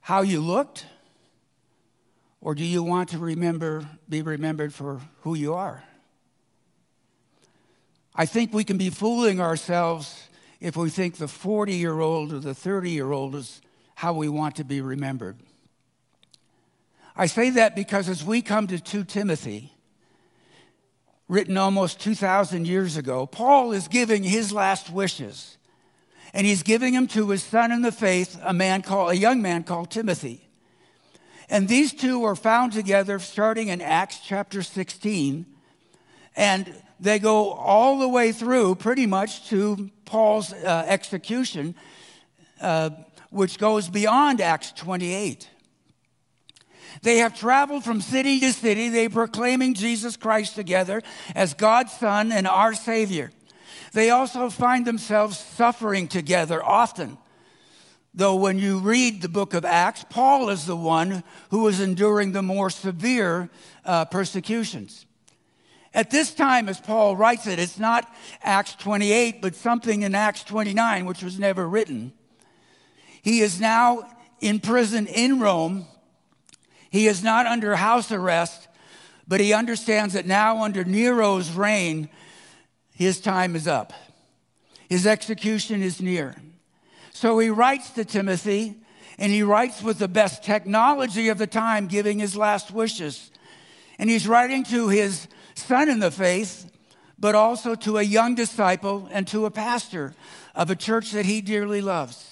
how 0.00 0.22
you 0.22 0.40
looked? 0.40 0.86
Or 2.40 2.56
do 2.56 2.64
you 2.64 2.82
want 2.82 3.10
to 3.10 3.18
remember, 3.18 3.88
be 4.08 4.22
remembered 4.22 4.74
for 4.74 5.00
who 5.20 5.34
you 5.34 5.54
are? 5.54 5.84
I 8.14 8.26
think 8.26 8.52
we 8.52 8.64
can 8.64 8.76
be 8.76 8.90
fooling 8.90 9.40
ourselves 9.40 10.28
if 10.60 10.76
we 10.76 10.90
think 10.90 11.16
the 11.16 11.28
40 11.28 11.74
year 11.74 12.00
old 12.00 12.32
or 12.32 12.40
the 12.40 12.54
30 12.54 12.90
year 12.90 13.12
old 13.12 13.36
is 13.36 13.60
how 13.94 14.12
we 14.12 14.28
want 14.28 14.56
to 14.56 14.64
be 14.64 14.80
remembered. 14.80 15.36
I 17.14 17.26
say 17.26 17.50
that 17.50 17.76
because 17.76 18.08
as 18.08 18.24
we 18.24 18.42
come 18.42 18.66
to 18.66 18.80
2 18.80 19.04
Timothy, 19.04 19.72
written 21.32 21.56
almost 21.56 21.98
2,000 21.98 22.68
years 22.68 22.98
ago, 22.98 23.24
Paul 23.24 23.72
is 23.72 23.88
giving 23.88 24.22
his 24.22 24.52
last 24.52 24.90
wishes. 24.90 25.56
And 26.34 26.46
he's 26.46 26.62
giving 26.62 26.92
them 26.92 27.06
to 27.08 27.30
his 27.30 27.42
son 27.42 27.72
in 27.72 27.80
the 27.80 27.90
faith, 27.90 28.38
a 28.42 28.52
man 28.52 28.82
called, 28.82 29.12
a 29.12 29.16
young 29.16 29.40
man 29.40 29.64
called 29.64 29.90
Timothy. 29.90 30.46
And 31.48 31.68
these 31.68 31.94
two 31.94 32.22
are 32.24 32.36
found 32.36 32.74
together 32.74 33.18
starting 33.18 33.68
in 33.68 33.80
Acts 33.80 34.20
chapter 34.22 34.62
16. 34.62 35.46
And 36.36 36.74
they 37.00 37.18
go 37.18 37.52
all 37.52 37.98
the 37.98 38.08
way 38.08 38.32
through 38.32 38.74
pretty 38.74 39.06
much 39.06 39.48
to 39.48 39.90
Paul's 40.04 40.52
uh, 40.52 40.84
execution, 40.86 41.74
uh, 42.60 42.90
which 43.30 43.58
goes 43.58 43.88
beyond 43.88 44.42
Acts 44.42 44.70
28. 44.72 45.48
They 47.00 47.18
have 47.18 47.38
traveled 47.38 47.84
from 47.84 48.00
city 48.00 48.40
to 48.40 48.52
city, 48.52 48.88
they 48.90 49.08
proclaiming 49.08 49.74
Jesus 49.74 50.16
Christ 50.16 50.54
together 50.54 51.02
as 51.34 51.54
God's 51.54 51.92
Son 51.92 52.30
and 52.30 52.46
our 52.46 52.74
Savior. 52.74 53.32
They 53.92 54.10
also 54.10 54.50
find 54.50 54.86
themselves 54.86 55.38
suffering 55.38 56.08
together 56.08 56.62
often. 56.62 57.18
Though 58.14 58.36
when 58.36 58.58
you 58.58 58.78
read 58.78 59.22
the 59.22 59.28
book 59.28 59.54
of 59.54 59.64
Acts, 59.64 60.04
Paul 60.10 60.50
is 60.50 60.66
the 60.66 60.76
one 60.76 61.24
who 61.50 61.66
is 61.68 61.80
enduring 61.80 62.32
the 62.32 62.42
more 62.42 62.68
severe 62.68 63.48
uh, 63.84 64.04
persecutions. 64.06 65.06
At 65.94 66.10
this 66.10 66.34
time, 66.34 66.68
as 66.68 66.80
Paul 66.80 67.16
writes 67.16 67.46
it, 67.46 67.58
it's 67.58 67.78
not 67.78 68.10
Acts 68.42 68.74
28, 68.76 69.42
but 69.42 69.54
something 69.54 70.02
in 70.02 70.14
Acts 70.14 70.42
29, 70.44 71.04
which 71.04 71.22
was 71.22 71.38
never 71.38 71.68
written. 71.68 72.12
He 73.22 73.40
is 73.40 73.60
now 73.60 74.10
in 74.40 74.58
prison 74.58 75.06
in 75.06 75.38
Rome. 75.38 75.86
He 76.92 77.06
is 77.06 77.24
not 77.24 77.46
under 77.46 77.74
house 77.74 78.12
arrest, 78.12 78.68
but 79.26 79.40
he 79.40 79.54
understands 79.54 80.12
that 80.12 80.26
now, 80.26 80.62
under 80.62 80.84
Nero's 80.84 81.50
reign, 81.50 82.10
his 82.94 83.18
time 83.18 83.56
is 83.56 83.66
up. 83.66 83.94
His 84.90 85.06
execution 85.06 85.82
is 85.82 86.02
near. 86.02 86.36
So 87.14 87.38
he 87.38 87.48
writes 87.48 87.88
to 87.92 88.04
Timothy, 88.04 88.76
and 89.16 89.32
he 89.32 89.42
writes 89.42 89.82
with 89.82 90.00
the 90.00 90.06
best 90.06 90.44
technology 90.44 91.30
of 91.30 91.38
the 91.38 91.46
time, 91.46 91.86
giving 91.86 92.18
his 92.18 92.36
last 92.36 92.70
wishes. 92.70 93.30
And 93.98 94.10
he's 94.10 94.28
writing 94.28 94.62
to 94.64 94.90
his 94.90 95.28
son 95.54 95.88
in 95.88 95.98
the 95.98 96.10
faith, 96.10 96.70
but 97.18 97.34
also 97.34 97.74
to 97.74 97.96
a 97.96 98.02
young 98.02 98.34
disciple 98.34 99.08
and 99.10 99.26
to 99.28 99.46
a 99.46 99.50
pastor 99.50 100.14
of 100.54 100.68
a 100.68 100.76
church 100.76 101.12
that 101.12 101.24
he 101.24 101.40
dearly 101.40 101.80
loves. 101.80 102.31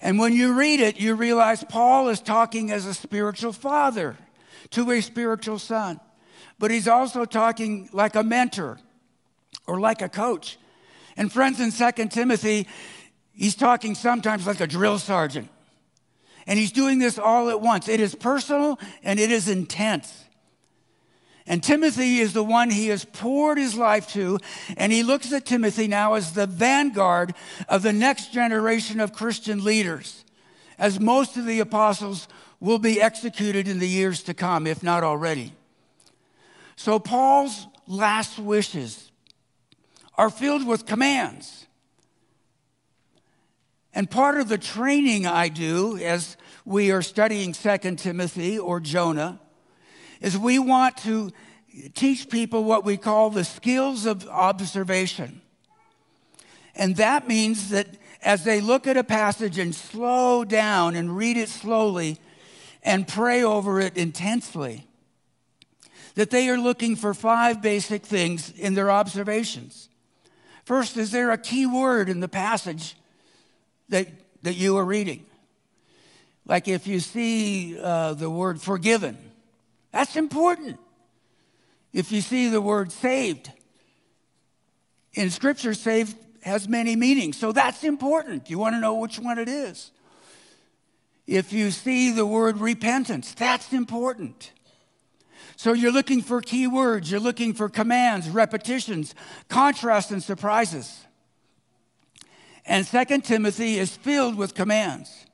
And 0.00 0.18
when 0.18 0.32
you 0.32 0.54
read 0.54 0.80
it, 0.80 1.00
you 1.00 1.14
realize 1.14 1.64
Paul 1.64 2.08
is 2.08 2.20
talking 2.20 2.70
as 2.70 2.86
a 2.86 2.94
spiritual 2.94 3.52
father 3.52 4.16
to 4.70 4.90
a 4.90 5.00
spiritual 5.00 5.58
son, 5.58 5.98
but 6.58 6.70
he's 6.70 6.86
also 6.86 7.24
talking 7.24 7.88
like 7.92 8.14
a 8.14 8.22
mentor 8.22 8.78
or 9.66 9.80
like 9.80 10.02
a 10.02 10.08
coach. 10.08 10.58
And 11.16 11.32
friends, 11.32 11.60
in 11.60 11.72
2 11.72 12.06
Timothy, 12.06 12.68
he's 13.32 13.56
talking 13.56 13.94
sometimes 13.94 14.46
like 14.46 14.60
a 14.60 14.66
drill 14.66 14.98
sergeant. 14.98 15.48
And 16.46 16.58
he's 16.58 16.72
doing 16.72 16.98
this 16.98 17.18
all 17.18 17.50
at 17.50 17.60
once. 17.60 17.88
It 17.88 18.00
is 18.00 18.14
personal 18.14 18.78
and 19.02 19.18
it 19.18 19.30
is 19.30 19.48
intense. 19.48 20.24
And 21.48 21.62
Timothy 21.62 22.18
is 22.18 22.34
the 22.34 22.44
one 22.44 22.68
he 22.68 22.88
has 22.88 23.06
poured 23.06 23.56
his 23.56 23.74
life 23.74 24.08
to. 24.12 24.38
And 24.76 24.92
he 24.92 25.02
looks 25.02 25.32
at 25.32 25.46
Timothy 25.46 25.88
now 25.88 26.14
as 26.14 26.32
the 26.34 26.46
vanguard 26.46 27.34
of 27.68 27.82
the 27.82 27.92
next 27.92 28.32
generation 28.32 29.00
of 29.00 29.14
Christian 29.14 29.64
leaders, 29.64 30.24
as 30.78 31.00
most 31.00 31.38
of 31.38 31.46
the 31.46 31.60
apostles 31.60 32.28
will 32.60 32.78
be 32.78 33.00
executed 33.00 33.66
in 33.66 33.78
the 33.78 33.88
years 33.88 34.22
to 34.24 34.34
come, 34.34 34.66
if 34.66 34.82
not 34.82 35.02
already. 35.02 35.54
So 36.76 36.98
Paul's 36.98 37.66
last 37.86 38.38
wishes 38.38 39.10
are 40.16 40.30
filled 40.30 40.66
with 40.66 40.84
commands. 40.84 41.66
And 43.94 44.10
part 44.10 44.38
of 44.38 44.48
the 44.48 44.58
training 44.58 45.26
I 45.26 45.48
do 45.48 45.96
as 45.96 46.36
we 46.66 46.90
are 46.90 47.02
studying 47.02 47.54
Second 47.54 47.98
Timothy 47.98 48.58
or 48.58 48.80
Jonah 48.80 49.40
is 50.20 50.36
we 50.36 50.58
want 50.58 50.96
to 50.98 51.30
teach 51.94 52.28
people 52.28 52.64
what 52.64 52.84
we 52.84 52.96
call 52.96 53.30
the 53.30 53.44
skills 53.44 54.06
of 54.06 54.26
observation. 54.28 55.40
And 56.74 56.96
that 56.96 57.28
means 57.28 57.70
that 57.70 57.88
as 58.22 58.44
they 58.44 58.60
look 58.60 58.86
at 58.86 58.96
a 58.96 59.04
passage 59.04 59.58
and 59.58 59.74
slow 59.74 60.44
down 60.44 60.94
and 60.96 61.16
read 61.16 61.36
it 61.36 61.48
slowly 61.48 62.18
and 62.82 63.06
pray 63.06 63.42
over 63.42 63.80
it 63.80 63.96
intensely, 63.96 64.86
that 66.14 66.30
they 66.30 66.48
are 66.48 66.58
looking 66.58 66.96
for 66.96 67.14
five 67.14 67.62
basic 67.62 68.02
things 68.02 68.50
in 68.50 68.74
their 68.74 68.90
observations. 68.90 69.88
First, 70.64 70.96
is 70.96 71.10
there 71.10 71.30
a 71.30 71.38
key 71.38 71.66
word 71.66 72.08
in 72.08 72.20
the 72.20 72.28
passage 72.28 72.96
that, 73.88 74.08
that 74.42 74.54
you 74.54 74.76
are 74.78 74.84
reading? 74.84 75.24
Like 76.44 76.66
if 76.66 76.86
you 76.86 77.00
see 77.00 77.78
uh, 77.78 78.14
the 78.14 78.30
word 78.30 78.60
forgiven, 78.60 79.16
that's 79.92 80.16
important. 80.16 80.78
If 81.92 82.12
you 82.12 82.20
see 82.20 82.48
the 82.48 82.60
word 82.60 82.92
saved, 82.92 83.50
in 85.14 85.30
Scripture, 85.30 85.74
saved 85.74 86.16
has 86.42 86.68
many 86.68 86.96
meanings. 86.96 87.36
So 87.36 87.52
that's 87.52 87.84
important. 87.84 88.50
You 88.50 88.58
want 88.58 88.74
to 88.74 88.80
know 88.80 88.94
which 88.94 89.18
one 89.18 89.38
it 89.38 89.48
is. 89.48 89.90
If 91.26 91.52
you 91.52 91.70
see 91.70 92.10
the 92.12 92.24
word 92.24 92.58
repentance, 92.58 93.34
that's 93.34 93.72
important. 93.72 94.52
So 95.56 95.72
you're 95.72 95.92
looking 95.92 96.22
for 96.22 96.40
key 96.40 96.66
words, 96.68 97.10
you're 97.10 97.20
looking 97.20 97.52
for 97.52 97.68
commands, 97.68 98.30
repetitions, 98.30 99.14
contrasts, 99.48 100.10
and 100.10 100.22
surprises. 100.22 101.04
And 102.64 102.86
Second 102.86 103.24
Timothy 103.24 103.78
is 103.78 103.96
filled 103.96 104.36
with 104.36 104.54
commands. 104.54 105.26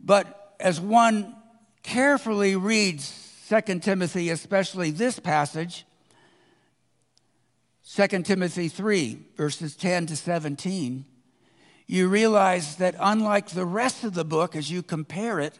But 0.00 0.56
as 0.58 0.80
one 0.80 1.36
carefully 1.84 2.56
reads 2.56 3.20
2 3.48 3.78
Timothy, 3.78 4.30
especially 4.30 4.90
this 4.90 5.20
passage, 5.20 5.86
2 7.94 8.22
Timothy 8.22 8.68
3, 8.68 9.18
verses 9.36 9.76
10 9.76 10.06
to 10.06 10.16
17, 10.16 11.04
you 11.86 12.08
realize 12.08 12.76
that 12.76 12.96
unlike 12.98 13.50
the 13.50 13.66
rest 13.66 14.02
of 14.02 14.14
the 14.14 14.24
book, 14.24 14.56
as 14.56 14.70
you 14.70 14.82
compare 14.82 15.38
it, 15.38 15.58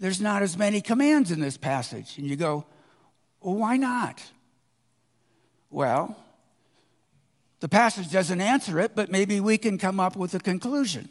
there's 0.00 0.20
not 0.20 0.42
as 0.42 0.58
many 0.58 0.80
commands 0.80 1.30
in 1.30 1.40
this 1.40 1.56
passage. 1.56 2.18
And 2.18 2.26
you 2.26 2.34
go, 2.34 2.66
well, 3.40 3.54
why 3.54 3.76
not? 3.76 4.22
Well, 5.70 6.16
the 7.60 7.68
passage 7.68 8.10
doesn't 8.10 8.40
answer 8.40 8.80
it, 8.80 8.96
but 8.96 9.10
maybe 9.10 9.38
we 9.38 9.58
can 9.58 9.78
come 9.78 10.00
up 10.00 10.16
with 10.16 10.34
a 10.34 10.40
conclusion. 10.40 11.08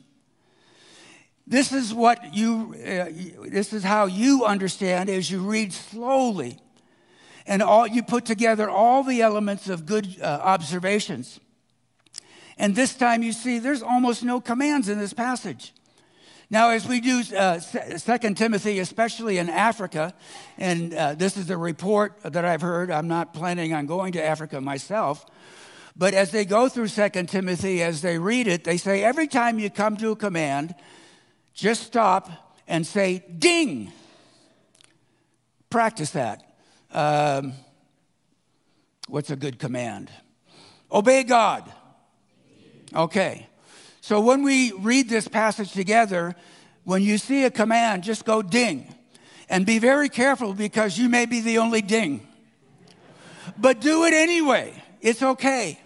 This 1.49 1.71
is 1.71 1.91
what 1.95 2.35
you, 2.35 2.75
uh, 2.75 3.05
this 3.49 3.73
is 3.73 3.83
how 3.83 4.05
you 4.05 4.45
understand 4.45 5.09
as 5.09 5.31
you 5.31 5.39
read 5.39 5.73
slowly 5.73 6.59
and 7.47 7.63
all, 7.63 7.87
you 7.87 8.03
put 8.03 8.23
together 8.23 8.69
all 8.69 9.03
the 9.03 9.23
elements 9.23 9.67
of 9.67 9.87
good 9.87 10.15
uh, 10.21 10.25
observations. 10.25 11.39
And 12.59 12.75
this 12.75 12.93
time 12.93 13.23
you 13.23 13.31
see 13.31 13.57
there's 13.57 13.81
almost 13.81 14.23
no 14.23 14.39
commands 14.39 14.89
in 14.89 14.99
this 14.99 15.11
passage. 15.11 15.73
Now, 16.51 16.69
as 16.69 16.87
we 16.87 16.99
do 17.01 17.23
uh, 17.35 17.59
2 17.59 18.33
Timothy, 18.35 18.77
especially 18.77 19.39
in 19.39 19.49
Africa, 19.49 20.13
and 20.59 20.93
uh, 20.93 21.15
this 21.15 21.35
is 21.35 21.49
a 21.49 21.57
report 21.57 22.21
that 22.21 22.45
I've 22.45 22.61
heard, 22.61 22.91
I'm 22.91 23.07
not 23.07 23.33
planning 23.33 23.73
on 23.73 23.87
going 23.87 24.11
to 24.13 24.23
Africa 24.23 24.61
myself, 24.61 25.25
but 25.95 26.13
as 26.13 26.29
they 26.29 26.45
go 26.45 26.69
through 26.69 26.89
2 26.89 27.09
Timothy, 27.23 27.81
as 27.81 28.03
they 28.03 28.19
read 28.19 28.47
it, 28.47 28.65
they 28.65 28.77
say 28.77 29.03
every 29.03 29.27
time 29.27 29.57
you 29.57 29.71
come 29.71 29.97
to 29.97 30.11
a 30.11 30.15
command, 30.15 30.75
just 31.59 31.83
stop 31.83 32.29
and 32.67 32.85
say, 32.85 33.23
ding. 33.37 33.91
Practice 35.69 36.11
that. 36.11 36.43
Um, 36.91 37.53
what's 39.07 39.29
a 39.29 39.35
good 39.35 39.59
command? 39.59 40.09
Obey 40.91 41.23
God. 41.23 41.71
Okay. 42.95 43.47
So 44.01 44.21
when 44.21 44.43
we 44.43 44.71
read 44.71 45.09
this 45.09 45.27
passage 45.27 45.71
together, 45.71 46.35
when 46.83 47.03
you 47.03 47.17
see 47.17 47.43
a 47.43 47.51
command, 47.51 48.03
just 48.03 48.25
go 48.25 48.41
ding. 48.41 48.95
And 49.51 49.65
be 49.65 49.79
very 49.79 50.09
careful 50.09 50.53
because 50.53 50.97
you 50.97 51.09
may 51.09 51.25
be 51.25 51.41
the 51.41 51.57
only 51.57 51.81
ding. 51.81 52.25
But 53.57 53.81
do 53.81 54.05
it 54.05 54.13
anyway. 54.13 54.81
It's 55.01 55.23
okay. 55.23 55.79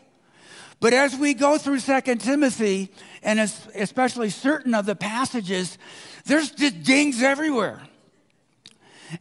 But 0.82 0.94
as 0.94 1.16
we 1.16 1.34
go 1.34 1.58
through 1.58 1.80
Second 1.80 2.20
Timothy, 2.20 2.92
and 3.24 3.40
especially 3.40 4.30
certain 4.30 4.74
of 4.74 4.86
the 4.86 4.96
passages, 4.96 5.78
there's 6.26 6.52
just 6.52 6.84
dings 6.84 7.24
everywhere. 7.24 7.82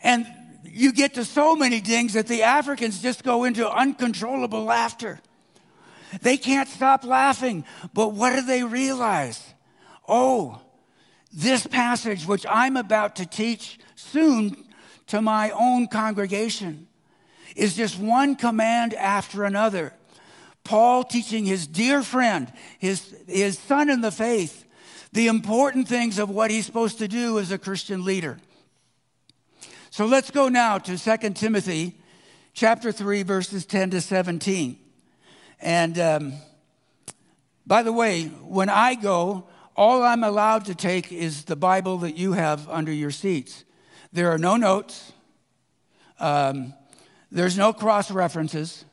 And 0.03 0.27
you 0.65 0.93
get 0.93 1.15
to 1.15 1.25
so 1.25 1.55
many 1.55 1.81
dings 1.81 2.15
that 2.15 2.27
the 2.27 2.43
Africans 2.43 3.01
just 3.01 3.25
go 3.25 3.45
into 3.45 3.71
uncontrollable 3.71 4.65
laughter. 4.65 5.21
They 6.21 6.37
can't 6.37 6.69
stop 6.69 7.05
laughing. 7.05 7.65
But 7.95 8.13
what 8.13 8.35
do 8.35 8.43
they 8.43 8.65
realize? 8.65 9.43
Oh, 10.09 10.61
this 11.33 11.67
passage, 11.67 12.27
which 12.27 12.45
I'm 12.49 12.77
about 12.77 13.17
to 13.17 13.27
teach 13.27 13.79
soon 13.95 14.65
to 15.07 15.23
my 15.23 15.51
own 15.51 15.87
congregation, 15.87 16.89
is 17.57 17.75
just 17.75 17.99
one 17.99 18.35
command 18.37 18.95
after 18.95 19.45
another. 19.45 19.95
Paul 20.65 21.05
teaching 21.05 21.45
his 21.45 21.67
dear 21.67 22.03
friend, 22.03 22.53
his, 22.79 23.15
his 23.27 23.59
son 23.59 23.91
in 23.91 24.01
the 24.01 24.13
faith, 24.13 24.65
the 25.13 25.27
important 25.27 25.89
things 25.89 26.19
of 26.19 26.31
what 26.31 26.51
he's 26.51 26.67
supposed 26.67 26.99
to 26.99 27.09
do 27.09 27.39
as 27.39 27.51
a 27.51 27.59
Christian 27.59 28.05
leader. 28.05 28.39
So 29.91 30.07
let's 30.07 30.31
go 30.31 30.49
now 30.49 30.79
to 30.79 30.97
2 30.97 31.31
Timothy 31.31 31.99
chapter 32.55 32.93
3, 32.93 33.23
verses 33.25 33.67
10 33.67 33.91
to 33.91 34.01
17. 34.01 34.79
And 35.61 35.99
um, 35.99 36.33
by 37.67 37.83
the 37.83 37.93
way, 37.93 38.25
when 38.27 38.69
I 38.69 38.95
go, 38.95 39.45
all 39.77 40.03
I'm 40.03 40.25
allowed 40.25 40.65
to 40.67 40.75
take 40.75 41.13
is 41.13 41.45
the 41.45 41.57
Bible 41.57 41.99
that 41.99 42.17
you 42.17 42.33
have 42.33 42.69
under 42.69 42.93
your 42.93 43.11
seats. 43.11 43.65
There 44.13 44.31
are 44.31 44.39
no 44.39 44.57
notes. 44.57 45.13
Um, 46.19 46.75
there's 47.31 47.57
no 47.57 47.73
cross 47.73 48.11
references. 48.11 48.85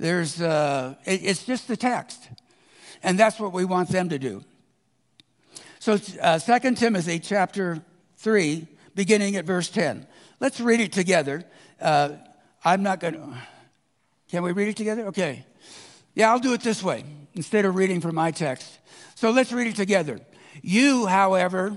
There's, 0.00 0.40
uh, 0.40 0.94
it, 1.04 1.20
it's 1.22 1.44
just 1.44 1.68
the 1.68 1.76
text. 1.76 2.30
And 3.02 3.18
that's 3.18 3.38
what 3.38 3.52
we 3.52 3.66
want 3.66 3.90
them 3.90 4.08
to 4.08 4.18
do. 4.18 4.42
So, 5.78 5.98
uh, 6.22 6.38
2 6.38 6.74
Timothy 6.74 7.18
chapter 7.18 7.82
3, 8.16 8.66
beginning 8.94 9.36
at 9.36 9.44
verse 9.44 9.68
10. 9.68 10.06
Let's 10.40 10.58
read 10.58 10.80
it 10.80 10.92
together. 10.92 11.44
Uh, 11.78 12.12
I'm 12.64 12.82
not 12.82 13.00
going 13.00 13.14
to. 13.14 13.38
Can 14.30 14.42
we 14.42 14.52
read 14.52 14.68
it 14.68 14.76
together? 14.76 15.06
Okay. 15.08 15.44
Yeah, 16.14 16.30
I'll 16.30 16.38
do 16.38 16.54
it 16.54 16.62
this 16.62 16.82
way 16.82 17.04
instead 17.34 17.66
of 17.66 17.74
reading 17.74 18.00
from 18.00 18.14
my 18.14 18.30
text. 18.30 18.78
So 19.16 19.30
let's 19.30 19.52
read 19.52 19.66
it 19.66 19.76
together. 19.76 20.18
You, 20.62 21.06
however, 21.06 21.76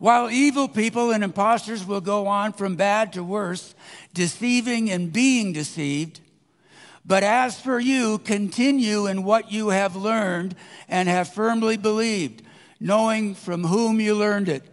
While 0.00 0.30
evil 0.30 0.66
people 0.66 1.10
and 1.10 1.22
impostors 1.22 1.84
will 1.84 2.00
go 2.00 2.26
on 2.26 2.54
from 2.54 2.74
bad 2.74 3.12
to 3.12 3.22
worse, 3.22 3.74
deceiving 4.14 4.90
and 4.90 5.12
being 5.12 5.52
deceived. 5.52 6.20
But 7.04 7.22
as 7.22 7.60
for 7.60 7.78
you, 7.78 8.16
continue 8.18 9.06
in 9.06 9.24
what 9.24 9.52
you 9.52 9.68
have 9.68 9.96
learned 9.96 10.56
and 10.88 11.06
have 11.06 11.34
firmly 11.34 11.76
believed, 11.76 12.42
knowing 12.80 13.34
from 13.34 13.62
whom 13.62 14.00
you 14.00 14.14
learned 14.14 14.48
it. 14.48 14.64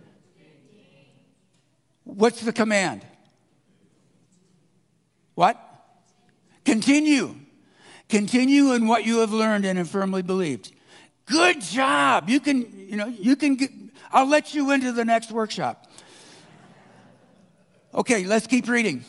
What's 2.06 2.40
the 2.40 2.54
command? 2.54 3.06
What? 5.36 5.62
Continue. 6.64 7.36
Continue 8.08 8.72
in 8.72 8.88
what 8.88 9.06
you 9.06 9.20
have 9.20 9.34
learned 9.34 9.66
and 9.66 9.78
have 9.78 9.90
firmly 9.90 10.22
believed. 10.22 10.72
Good 11.26 11.60
job. 11.60 12.30
You 12.30 12.40
can, 12.40 12.66
you 12.90 12.96
know, 12.96 13.08
you 13.08 13.36
can 13.36 13.56
get, 13.56 13.72
I'll 14.12 14.28
let 14.28 14.54
you 14.54 14.72
into 14.72 14.92
the 14.92 15.06
next 15.06 15.32
workshop. 15.32 15.92
Okay, 17.94 18.26
let's 18.26 18.48
keep 18.48 18.68
reading. 18.68 19.04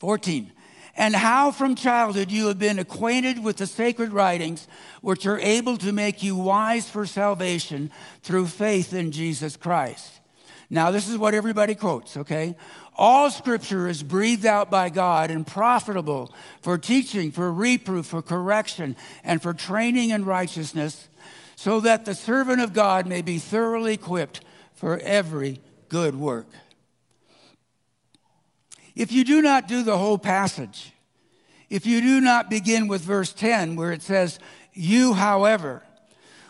14. 0.00 0.52
And 0.94 1.14
how 1.14 1.52
from 1.52 1.74
childhood 1.74 2.30
you 2.30 2.48
have 2.48 2.58
been 2.58 2.78
acquainted 2.78 3.42
with 3.42 3.56
the 3.56 3.66
sacred 3.66 4.12
writings, 4.12 4.68
which 5.00 5.24
are 5.26 5.38
able 5.38 5.78
to 5.78 5.92
make 5.92 6.22
you 6.22 6.36
wise 6.36 6.88
for 6.88 7.06
salvation 7.06 7.90
through 8.22 8.46
faith 8.46 8.92
in 8.92 9.12
Jesus 9.12 9.56
Christ. 9.56 10.20
Now, 10.68 10.90
this 10.90 11.08
is 11.08 11.16
what 11.16 11.34
everybody 11.34 11.74
quotes, 11.74 12.16
okay? 12.16 12.56
All 12.96 13.30
scripture 13.30 13.88
is 13.88 14.02
breathed 14.02 14.44
out 14.44 14.70
by 14.70 14.90
God 14.90 15.30
and 15.30 15.46
profitable 15.46 16.34
for 16.60 16.76
teaching, 16.76 17.30
for 17.30 17.52
reproof, 17.52 18.06
for 18.06 18.20
correction, 18.20 18.96
and 19.24 19.40
for 19.40 19.54
training 19.54 20.10
in 20.10 20.24
righteousness, 20.24 21.08
so 21.62 21.78
that 21.78 22.04
the 22.04 22.12
servant 22.12 22.60
of 22.60 22.72
God 22.72 23.06
may 23.06 23.22
be 23.22 23.38
thoroughly 23.38 23.94
equipped 23.94 24.40
for 24.74 24.98
every 24.98 25.60
good 25.88 26.16
work. 26.16 26.48
If 28.96 29.12
you 29.12 29.22
do 29.22 29.40
not 29.40 29.68
do 29.68 29.84
the 29.84 29.96
whole 29.96 30.18
passage, 30.18 30.92
if 31.70 31.86
you 31.86 32.00
do 32.00 32.20
not 32.20 32.50
begin 32.50 32.88
with 32.88 33.02
verse 33.02 33.32
10, 33.32 33.76
where 33.76 33.92
it 33.92 34.02
says, 34.02 34.40
You, 34.72 35.12
however, 35.12 35.84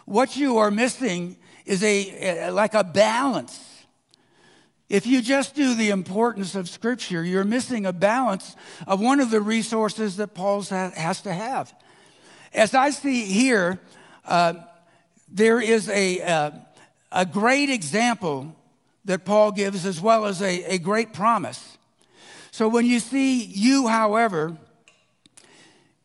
what 0.06 0.34
you 0.34 0.56
are 0.56 0.70
missing 0.70 1.36
is 1.66 1.82
a, 1.82 2.48
like 2.48 2.72
a 2.72 2.82
balance 2.82 3.68
if 4.88 5.06
you 5.06 5.22
just 5.22 5.54
do 5.54 5.74
the 5.74 5.88
importance 5.88 6.54
of 6.54 6.68
Scripture, 6.68 7.24
you're 7.24 7.44
missing 7.44 7.86
a 7.86 7.94
balance 7.94 8.56
of 8.86 9.00
one 9.00 9.20
of 9.20 9.30
the 9.30 9.40
resources 9.40 10.18
that 10.18 10.34
Paul 10.34 10.62
has 10.64 11.22
to 11.22 11.32
have. 11.32 11.72
As 12.52 12.74
I 12.74 12.90
see 12.90 13.24
here, 13.24 13.80
uh, 14.26 14.52
there 15.32 15.60
is 15.60 15.88
a, 15.88 16.20
uh, 16.20 16.50
a 17.10 17.24
great 17.24 17.70
example 17.70 18.54
that 19.06 19.24
Paul 19.24 19.50
gives 19.50 19.86
as 19.86 20.00
well 20.00 20.26
as 20.26 20.42
a, 20.42 20.74
a 20.74 20.78
great 20.78 21.12
promise. 21.12 21.78
So 22.50 22.68
when 22.68 22.84
you 22.84 23.00
see 23.00 23.42
you, 23.42 23.88
however, 23.88 24.56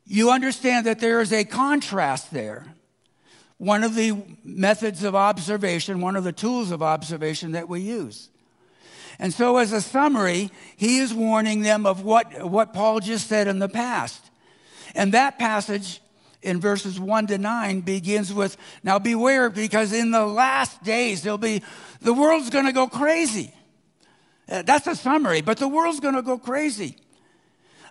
you 0.05 0.31
understand 0.31 0.85
that 0.85 0.99
there 0.99 1.19
is 1.19 1.33
a 1.33 1.43
contrast 1.43 2.31
there. 2.31 2.65
One 3.57 3.83
of 3.83 3.95
the 3.95 4.15
methods 4.43 5.03
of 5.03 5.13
observation, 5.13 5.99
one 5.99 6.15
of 6.15 6.23
the 6.23 6.31
tools 6.31 6.71
of 6.71 6.81
observation 6.81 7.51
that 7.51 7.67
we 7.67 7.81
use. 7.81 8.29
And 9.19 9.33
so, 9.33 9.57
as 9.57 9.73
a 9.73 9.81
summary, 9.81 10.51
he 10.75 10.99
is 10.99 11.11
warning 11.11 11.61
them 11.61 11.87
of 11.87 12.03
what, 12.03 12.47
what 12.49 12.71
Paul 12.71 12.99
just 12.99 13.27
said 13.27 13.47
in 13.47 13.57
the 13.57 13.67
past. 13.67 14.23
And 14.93 15.11
that 15.13 15.39
passage 15.39 16.01
in 16.41 16.59
verses 16.61 16.99
1 16.99 17.27
to 17.27 17.37
9 17.37 17.81
begins 17.81 18.33
with 18.33 18.57
Now 18.83 18.99
beware, 18.99 19.49
because 19.49 19.93
in 19.93 20.11
the 20.11 20.25
last 20.25 20.83
days 20.83 21.23
there'll 21.23 21.37
be, 21.37 21.63
the 22.01 22.13
world's 22.13 22.49
going 22.49 22.65
to 22.65 22.73
go 22.73 22.87
crazy. 22.87 23.53
Uh, 24.49 24.61
that's 24.61 24.87
a 24.87 24.95
summary, 24.95 25.41
but 25.41 25.57
the 25.57 25.67
world's 25.67 25.99
going 25.99 26.15
to 26.15 26.21
go 26.21 26.37
crazy. 26.37 26.95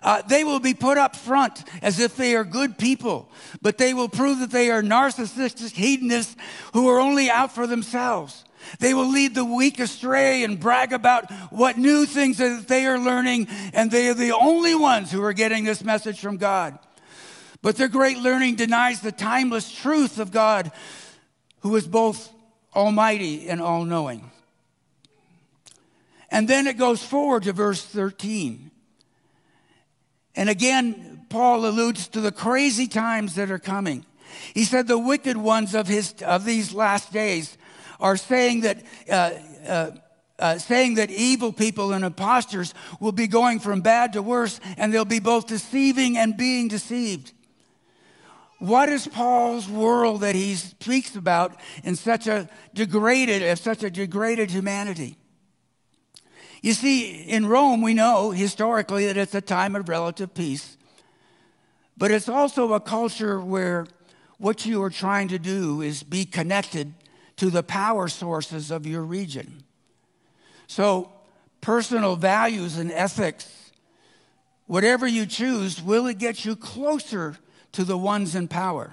Uh, 0.01 0.21
they 0.23 0.43
will 0.43 0.59
be 0.59 0.73
put 0.73 0.97
up 0.97 1.15
front 1.15 1.63
as 1.81 1.99
if 1.99 2.15
they 2.15 2.35
are 2.35 2.43
good 2.43 2.77
people, 2.77 3.29
but 3.61 3.77
they 3.77 3.93
will 3.93 4.09
prove 4.09 4.39
that 4.39 4.51
they 4.51 4.69
are 4.69 4.81
narcissistic 4.81 5.73
hedonists 5.73 6.35
who 6.73 6.87
are 6.87 6.99
only 6.99 7.29
out 7.29 7.53
for 7.53 7.67
themselves. 7.67 8.43
They 8.79 8.93
will 8.93 9.09
lead 9.09 9.33
the 9.33 9.45
weak 9.45 9.79
astray 9.79 10.43
and 10.43 10.59
brag 10.59 10.93
about 10.93 11.31
what 11.51 11.77
new 11.77 12.05
things 12.05 12.37
that 12.37 12.67
they 12.67 12.85
are 12.85 12.99
learning, 12.99 13.47
and 13.73 13.89
they 13.89 14.09
are 14.09 14.13
the 14.13 14.33
only 14.33 14.75
ones 14.75 15.11
who 15.11 15.23
are 15.23 15.33
getting 15.33 15.63
this 15.63 15.83
message 15.83 16.19
from 16.19 16.37
God. 16.37 16.77
But 17.61 17.75
their 17.75 17.87
great 17.87 18.17
learning 18.17 18.55
denies 18.55 19.01
the 19.01 19.11
timeless 19.11 19.71
truth 19.71 20.19
of 20.19 20.31
God, 20.31 20.71
who 21.61 21.75
is 21.75 21.87
both 21.87 22.31
almighty 22.75 23.49
and 23.49 23.61
all 23.61 23.83
knowing. 23.83 24.31
And 26.29 26.47
then 26.47 26.67
it 26.67 26.77
goes 26.77 27.03
forward 27.03 27.43
to 27.43 27.53
verse 27.53 27.83
13. 27.83 28.71
And 30.35 30.49
again, 30.49 31.25
Paul 31.29 31.65
alludes 31.65 32.07
to 32.09 32.21
the 32.21 32.31
crazy 32.31 32.87
times 32.87 33.35
that 33.35 33.49
are 33.49 33.59
coming. 33.59 34.05
He 34.53 34.65
said 34.65 34.87
the 34.87 34.99
wicked 34.99 35.37
ones 35.37 35.73
of, 35.73 35.87
his, 35.87 36.13
of 36.21 36.45
these 36.45 36.73
last 36.73 37.11
days 37.11 37.57
are 37.99 38.17
saying 38.17 38.61
that, 38.61 38.83
uh, 39.09 39.31
uh, 39.67 39.91
uh, 40.37 40.57
saying 40.59 40.95
that 40.95 41.09
evil 41.09 41.51
people 41.51 41.93
and 41.93 42.05
impostors 42.05 42.73
will 42.99 43.11
be 43.11 43.27
going 43.27 43.59
from 43.59 43.81
bad 43.81 44.13
to 44.13 44.21
worse, 44.21 44.59
and 44.77 44.93
they'll 44.93 45.05
be 45.05 45.19
both 45.19 45.47
deceiving 45.47 46.17
and 46.17 46.37
being 46.37 46.67
deceived. 46.67 47.33
What 48.59 48.89
is 48.89 49.07
Paul's 49.07 49.69
world 49.69 50.21
that 50.21 50.33
he 50.33 50.55
speaks 50.55 51.15
about 51.15 51.59
in 51.83 51.95
such 51.95 52.25
a 52.27 52.49
degraded, 52.73 53.43
of 53.43 53.59
such 53.59 53.83
a 53.83 53.89
degraded 53.89 54.49
humanity? 54.49 55.15
You 56.63 56.73
see, 56.73 57.21
in 57.21 57.45
Rome, 57.45 57.81
we 57.81 57.93
know 57.93 58.31
historically 58.31 59.05
that 59.05 59.17
it's 59.17 59.35
a 59.35 59.41
time 59.41 59.75
of 59.75 59.87
relative 59.87 60.33
peace, 60.33 60.75
but 61.95 62.09
it's 62.09 62.27
also 62.27 62.73
a 62.73 62.79
culture 62.79 63.39
where 63.39 63.85
what 64.39 64.65
you 64.65 64.81
are 64.83 64.89
trying 64.89 65.27
to 65.27 65.39
do 65.39 65.81
is 65.81 66.01
be 66.01 66.25
connected 66.25 66.93
to 67.37 67.51
the 67.51 67.63
power 67.63 68.07
sources 68.07 68.71
of 68.71 68.87
your 68.87 69.03
region. 69.03 69.63
So, 70.65 71.11
personal 71.61 72.15
values 72.15 72.77
and 72.77 72.91
ethics, 72.91 73.71
whatever 74.65 75.07
you 75.07 75.27
choose, 75.27 75.81
will 75.81 76.07
it 76.07 76.17
get 76.17 76.43
you 76.43 76.55
closer 76.55 77.37
to 77.77 77.83
the 77.83 77.97
ones 77.97 78.33
in 78.33 78.47
power? 78.47 78.91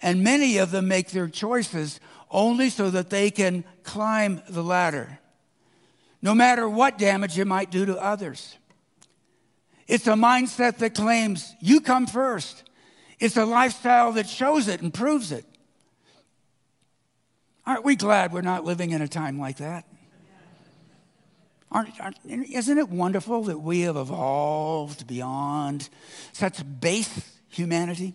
And 0.00 0.24
many 0.24 0.56
of 0.56 0.70
them 0.70 0.88
make 0.88 1.10
their 1.10 1.28
choices 1.28 2.00
only 2.30 2.70
so 2.70 2.88
that 2.88 3.10
they 3.10 3.30
can 3.30 3.64
climb 3.82 4.40
the 4.48 4.64
ladder, 4.64 5.18
no 6.22 6.34
matter 6.34 6.66
what 6.66 6.96
damage 6.96 7.38
it 7.38 7.44
might 7.44 7.70
do 7.70 7.84
to 7.84 8.02
others. 8.02 8.56
It's 9.86 10.06
a 10.06 10.14
mindset 10.14 10.78
that 10.78 10.94
claims 10.94 11.54
you 11.60 11.82
come 11.82 12.06
first. 12.06 12.62
It's 13.20 13.36
a 13.36 13.44
lifestyle 13.44 14.12
that 14.12 14.30
shows 14.30 14.66
it 14.66 14.80
and 14.80 14.94
proves 14.94 15.30
it. 15.30 15.44
Aren't 17.66 17.84
we 17.84 17.96
glad 17.96 18.32
we're 18.32 18.40
not 18.40 18.64
living 18.64 18.92
in 18.92 19.02
a 19.02 19.08
time 19.08 19.38
like 19.38 19.58
that? 19.58 19.84
Aren't, 21.70 22.00
aren't, 22.00 22.16
isn't 22.26 22.78
it 22.78 22.88
wonderful 22.88 23.44
that 23.44 23.58
we 23.58 23.82
have 23.82 23.96
evolved 23.96 25.06
beyond 25.06 25.90
such 26.32 26.62
base 26.80 27.31
humanity? 27.52 28.14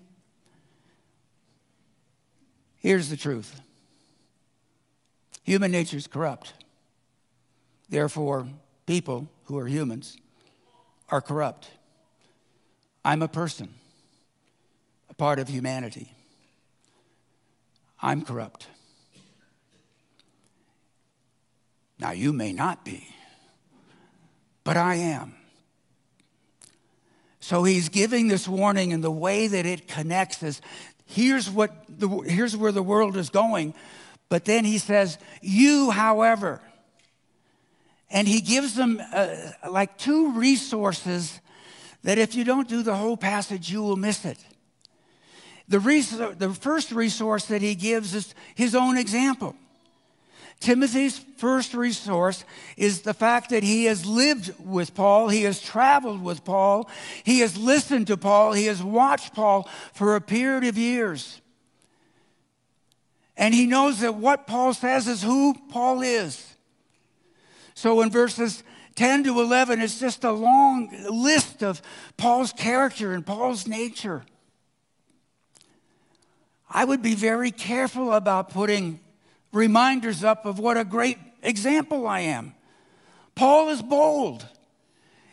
Here's 2.78 3.10
the 3.10 3.18
truth 3.18 3.62
human 5.44 5.72
nature 5.72 5.98
is 5.98 6.08
corrupt. 6.08 6.54
Therefore, 7.90 8.48
people 8.86 9.30
who 9.46 9.58
are 9.58 9.68
humans 9.68 10.18
are 11.10 11.22
corrupt. 11.22 11.70
I'm 13.06 13.22
a 13.22 13.30
person, 13.30 13.70
a 15.10 15.14
part 15.14 15.40
of 15.40 15.48
humanity. 15.48 16.12
I'm 18.02 18.24
corrupt. 18.24 18.68
Now, 22.00 22.12
you 22.12 22.34
may 22.34 22.54
not 22.54 22.86
be, 22.86 23.08
but 24.64 24.78
I 24.78 24.96
am. 24.96 25.34
So 27.48 27.64
he's 27.64 27.88
giving 27.88 28.28
this 28.28 28.46
warning, 28.46 28.92
and 28.92 29.02
the 29.02 29.10
way 29.10 29.48
that 29.48 29.66
it 29.66 29.88
connects 29.88 30.44
is 30.44 30.60
here's, 31.06 31.50
what 31.50 31.72
the, 31.88 32.10
here's 32.10 32.58
where 32.58 32.74
the 32.74 32.84
world 32.84 33.16
is 33.16 33.30
going. 33.30 33.74
But 34.28 34.44
then 34.44 34.66
he 34.66 34.78
says, 34.78 35.18
You, 35.42 35.90
however, 35.90 36.60
and 38.10 38.28
he 38.28 38.42
gives 38.42 38.76
them 38.76 39.02
uh, 39.14 39.30
like 39.72 39.98
two 39.98 40.34
resources 40.34 41.40
that 42.04 42.18
if 42.18 42.36
you 42.36 42.44
don't 42.44 42.68
do 42.68 42.84
the 42.84 42.98
whole 42.98 43.16
passage, 43.16 43.72
you 43.72 43.82
will 43.82 43.96
miss 43.96 44.26
it. 44.26 44.44
The, 45.70 45.80
res- 45.80 46.18
the 46.18 46.54
first 46.54 46.92
resource 46.92 47.46
that 47.46 47.62
he 47.62 47.76
gives 47.76 48.14
is 48.14 48.36
his 48.56 48.76
own 48.76 48.98
example. 48.98 49.56
Timothy's 50.60 51.20
first 51.38 51.74
resource 51.74 52.44
is 52.78 53.02
the 53.02 53.14
fact 53.14 53.52
that 53.52 53.64
he 53.64 53.86
has 53.86 54.06
lived 54.06 54.54
with 54.60 54.96
Paul, 54.96 55.30
he 55.30 55.44
has 55.44 55.62
traveled 55.62 56.24
with 56.24 56.44
Paul, 56.44 56.90
he 57.24 57.40
has 57.40 57.58
listened 57.58 58.08
to 58.08 58.18
Paul, 58.18 58.54
he 58.54 58.66
has 58.66 58.82
watched 58.82 59.34
Paul 59.34 59.70
for 59.94 60.16
a 60.16 60.22
period 60.22 60.64
of 60.64 60.78
years. 60.78 61.42
And 63.38 63.54
he 63.54 63.68
knows 63.68 64.00
that 64.00 64.16
what 64.16 64.48
Paul 64.48 64.74
says 64.74 65.08
is 65.08 65.22
who 65.22 65.54
Paul 65.70 66.02
is. 66.02 66.56
So 67.76 68.02
in 68.02 68.10
verses 68.10 68.64
10 68.96 69.26
to 69.26 69.40
11, 69.40 69.80
it's 69.80 70.00
just 70.00 70.24
a 70.24 70.32
long 70.32 70.90
list 71.08 71.62
of 71.62 71.84
Paul's 72.18 72.52
character 72.52 73.14
and 73.14 73.24
Paul's 73.24 73.68
nature. 73.68 74.24
I 76.68 76.84
would 76.84 77.04
be 77.04 77.14
very 77.14 77.52
careful 77.52 78.12
about 78.12 78.50
putting 78.50 79.00
reminders 79.52 80.24
up 80.24 80.46
of 80.46 80.60
what 80.60 80.78
a 80.78 80.86
great 80.86 81.18
example 81.42 82.08
I 82.08 82.22
am. 82.22 82.54
Paul 83.36 83.70
is 83.70 83.82
bold. 83.82 84.46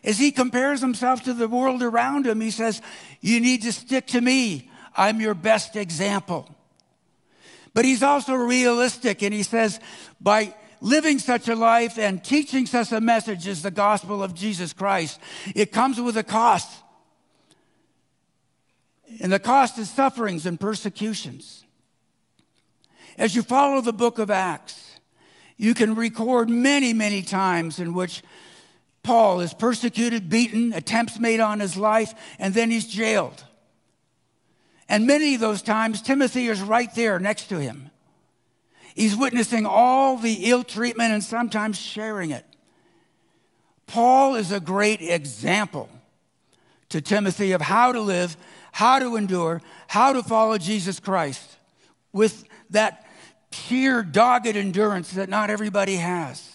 As 0.02 0.18
he 0.18 0.30
compares 0.30 0.80
himself 0.80 1.22
to 1.24 1.32
the 1.32 1.48
world 1.48 1.82
around 1.82 2.26
him, 2.26 2.40
he 2.40 2.50
says, 2.50 2.82
You 3.20 3.40
need 3.40 3.62
to 3.62 3.72
stick 3.72 4.06
to 4.08 4.20
me. 4.20 4.70
I'm 4.96 5.20
your 5.20 5.34
best 5.34 5.76
example. 5.76 6.54
But 7.72 7.84
he's 7.84 8.02
also 8.02 8.34
realistic, 8.34 9.22
and 9.22 9.32
he 9.32 9.42
says, 9.42 9.80
By 10.20 10.54
living 10.80 11.18
such 11.18 11.48
a 11.48 11.56
life 11.56 11.98
and 11.98 12.22
teaching 12.22 12.66
such 12.66 12.92
a 12.92 13.00
message 13.00 13.48
as 13.48 13.62
the 13.62 13.70
gospel 13.70 14.22
of 14.22 14.34
Jesus 14.34 14.74
Christ, 14.74 15.18
it 15.54 15.72
comes 15.72 16.00
with 16.00 16.16
a 16.18 16.22
cost. 16.22 16.70
And 19.20 19.32
the 19.32 19.38
cost 19.38 19.78
is 19.78 19.90
sufferings 19.90 20.44
and 20.44 20.60
persecutions. 20.60 21.63
As 23.16 23.34
you 23.34 23.42
follow 23.42 23.80
the 23.80 23.92
book 23.92 24.18
of 24.18 24.30
Acts, 24.30 24.98
you 25.56 25.74
can 25.74 25.94
record 25.94 26.50
many, 26.50 26.92
many 26.92 27.22
times 27.22 27.78
in 27.78 27.94
which 27.94 28.22
Paul 29.02 29.40
is 29.40 29.54
persecuted, 29.54 30.28
beaten, 30.28 30.72
attempts 30.72 31.20
made 31.20 31.40
on 31.40 31.60
his 31.60 31.76
life, 31.76 32.14
and 32.38 32.54
then 32.54 32.70
he's 32.70 32.86
jailed. 32.86 33.44
And 34.88 35.06
many 35.06 35.34
of 35.34 35.40
those 35.40 35.62
times, 35.62 36.02
Timothy 36.02 36.48
is 36.48 36.60
right 36.60 36.92
there 36.94 37.18
next 37.18 37.48
to 37.48 37.58
him. 37.58 37.90
He's 38.94 39.16
witnessing 39.16 39.66
all 39.66 40.16
the 40.16 40.50
ill 40.50 40.64
treatment 40.64 41.12
and 41.12 41.22
sometimes 41.22 41.78
sharing 41.78 42.30
it. 42.30 42.44
Paul 43.86 44.34
is 44.34 44.50
a 44.52 44.60
great 44.60 45.02
example 45.02 45.88
to 46.88 47.00
Timothy 47.00 47.52
of 47.52 47.60
how 47.60 47.92
to 47.92 48.00
live, 48.00 48.36
how 48.72 48.98
to 48.98 49.16
endure, 49.16 49.60
how 49.88 50.12
to 50.12 50.22
follow 50.22 50.58
Jesus 50.58 51.00
Christ 51.00 51.56
with 52.12 52.44
that 52.70 53.03
sheer 53.54 54.02
dogged 54.02 54.46
endurance 54.46 55.12
that 55.12 55.28
not 55.28 55.50
everybody 55.50 55.96
has. 55.96 56.50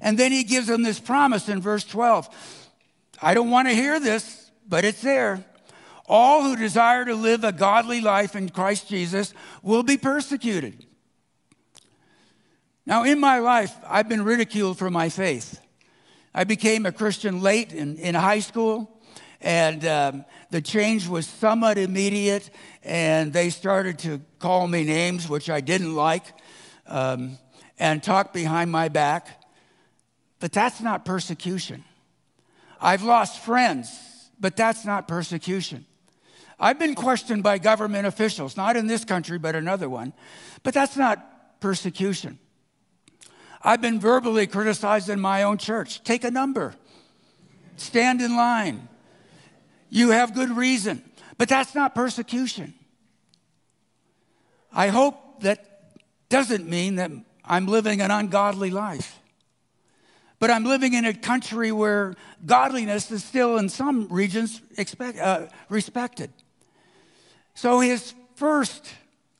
And 0.00 0.18
then 0.18 0.32
he 0.32 0.44
gives 0.44 0.66
them 0.66 0.82
this 0.82 1.00
promise 1.00 1.48
in 1.48 1.60
verse 1.60 1.84
12. 1.84 2.28
I 3.20 3.34
don't 3.34 3.50
want 3.50 3.68
to 3.68 3.74
hear 3.74 3.98
this, 3.98 4.50
but 4.68 4.84
it's 4.84 5.00
there. 5.00 5.44
All 6.06 6.42
who 6.42 6.56
desire 6.56 7.04
to 7.04 7.14
live 7.14 7.44
a 7.44 7.52
godly 7.52 8.00
life 8.00 8.34
in 8.34 8.48
Christ 8.48 8.88
Jesus 8.88 9.34
will 9.62 9.82
be 9.82 9.96
persecuted. 9.96 10.86
Now, 12.86 13.04
in 13.04 13.20
my 13.20 13.38
life, 13.38 13.76
I've 13.86 14.08
been 14.08 14.24
ridiculed 14.24 14.78
for 14.78 14.90
my 14.90 15.10
faith. 15.10 15.60
I 16.34 16.44
became 16.44 16.86
a 16.86 16.92
Christian 16.92 17.42
late 17.42 17.72
in, 17.72 17.98
in 17.98 18.14
high 18.14 18.38
school, 18.38 18.97
and 19.40 19.84
um, 19.86 20.24
the 20.50 20.60
change 20.60 21.06
was 21.06 21.26
somewhat 21.26 21.78
immediate, 21.78 22.50
and 22.82 23.32
they 23.32 23.50
started 23.50 23.98
to 24.00 24.20
call 24.38 24.66
me 24.66 24.84
names 24.84 25.28
which 25.28 25.48
I 25.48 25.60
didn't 25.60 25.94
like 25.94 26.24
um, 26.86 27.38
and 27.78 28.02
talk 28.02 28.32
behind 28.32 28.70
my 28.70 28.88
back. 28.88 29.44
But 30.40 30.52
that's 30.52 30.80
not 30.80 31.04
persecution. 31.04 31.84
I've 32.80 33.02
lost 33.02 33.40
friends, 33.40 33.90
but 34.38 34.56
that's 34.56 34.84
not 34.84 35.08
persecution. 35.08 35.84
I've 36.60 36.78
been 36.78 36.94
questioned 36.94 37.42
by 37.42 37.58
government 37.58 38.06
officials, 38.06 38.56
not 38.56 38.76
in 38.76 38.86
this 38.86 39.04
country, 39.04 39.38
but 39.38 39.54
another 39.54 39.88
one. 39.88 40.12
But 40.62 40.74
that's 40.74 40.96
not 40.96 41.60
persecution. 41.60 42.38
I've 43.62 43.80
been 43.80 44.00
verbally 44.00 44.46
criticized 44.46 45.08
in 45.08 45.20
my 45.20 45.42
own 45.42 45.58
church. 45.58 46.02
Take 46.02 46.24
a 46.24 46.30
number, 46.30 46.74
stand 47.76 48.20
in 48.20 48.36
line. 48.36 48.88
You 49.90 50.10
have 50.10 50.34
good 50.34 50.50
reason, 50.50 51.02
but 51.36 51.48
that's 51.48 51.74
not 51.74 51.94
persecution. 51.94 52.74
I 54.72 54.88
hope 54.88 55.42
that 55.42 55.64
doesn't 56.28 56.68
mean 56.68 56.96
that 56.96 57.10
I'm 57.44 57.66
living 57.66 58.00
an 58.00 58.10
ungodly 58.10 58.70
life. 58.70 59.18
But 60.38 60.50
I'm 60.50 60.64
living 60.64 60.94
in 60.94 61.04
a 61.04 61.14
country 61.14 61.72
where 61.72 62.14
godliness 62.44 63.10
is 63.10 63.24
still, 63.24 63.58
in 63.58 63.68
some 63.68 64.06
regions, 64.08 64.60
expect, 64.76 65.18
uh, 65.18 65.46
respected. 65.68 66.30
So, 67.54 67.80
his 67.80 68.14
first 68.36 68.88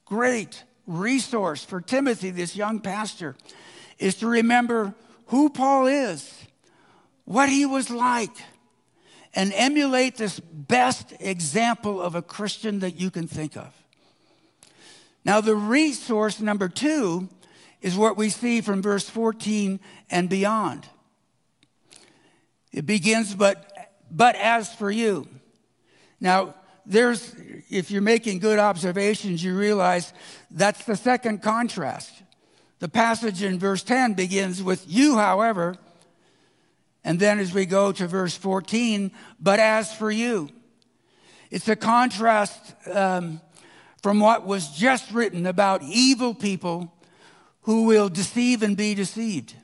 great 0.04 0.64
resource 0.87 1.62
for 1.62 1.80
Timothy, 1.80 2.30
this 2.30 2.56
young 2.56 2.80
pastor, 2.80 3.37
is 3.98 4.16
to 4.16 4.26
remember 4.26 4.94
who 5.26 5.50
Paul 5.50 5.87
is, 5.87 6.32
what 7.24 7.48
he 7.48 7.64
was 7.64 7.90
like, 7.90 8.34
and 9.38 9.53
emulate 9.55 10.16
this 10.16 10.40
best 10.40 11.14
example 11.20 12.03
of 12.03 12.16
a 12.16 12.22
Christian 12.22 12.81
that 12.81 12.98
you 12.98 13.09
can 13.09 13.29
think 13.29 13.57
of. 13.57 13.72
Now, 15.24 15.40
the 15.40 15.55
resource 15.55 16.40
number 16.40 16.68
two 16.68 17.29
is 17.81 17.96
what 17.96 18.16
we 18.16 18.31
see 18.31 18.61
from 18.61 18.83
verse 18.83 19.09
14 19.09 19.79
and 20.11 20.29
beyond. 20.29 20.88
It 22.72 22.85
begins, 22.85 23.33
but, 23.33 23.94
but 24.11 24.35
as 24.35 24.74
for 24.74 24.90
you. 24.90 25.29
Now, 26.20 26.57
there's, 26.85 27.33
if 27.70 27.92
you're 27.92 28.03
making 28.03 28.40
good 28.40 28.59
observations, 28.59 29.44
you 29.44 29.57
realize 29.57 30.12
that's 30.51 30.85
the 30.85 30.96
second 30.96 31.42
contrast. 31.42 32.12
The 32.81 32.88
passage 32.88 33.44
in 33.44 33.61
verse 33.61 33.85
10 33.85 34.14
begins 34.14 34.64
with 34.64 34.85
you, 34.88 35.16
however, 35.16 35.77
and 37.09 37.18
then 37.18 37.38
as 37.38 37.55
we 37.55 37.64
go 37.64 37.90
to 37.90 38.07
verse 38.07 38.37
14, 38.37 39.11
but 39.40 39.59
as 39.59 39.94
for 39.94 40.11
you. 40.11 40.51
It's 41.51 41.66
a 41.66 41.75
contrast 41.75 42.75
um, 42.87 43.40
from 44.03 44.21
what 44.21 44.44
was 44.44 44.68
just 44.77 45.11
written 45.11 45.47
about 45.47 45.83
evil 45.83 46.35
people 46.35 46.92
who 47.62 47.85
will 47.85 48.11
deceive 48.11 48.62
and 48.62 48.77
be 48.77 48.94
deceived. 48.94 49.55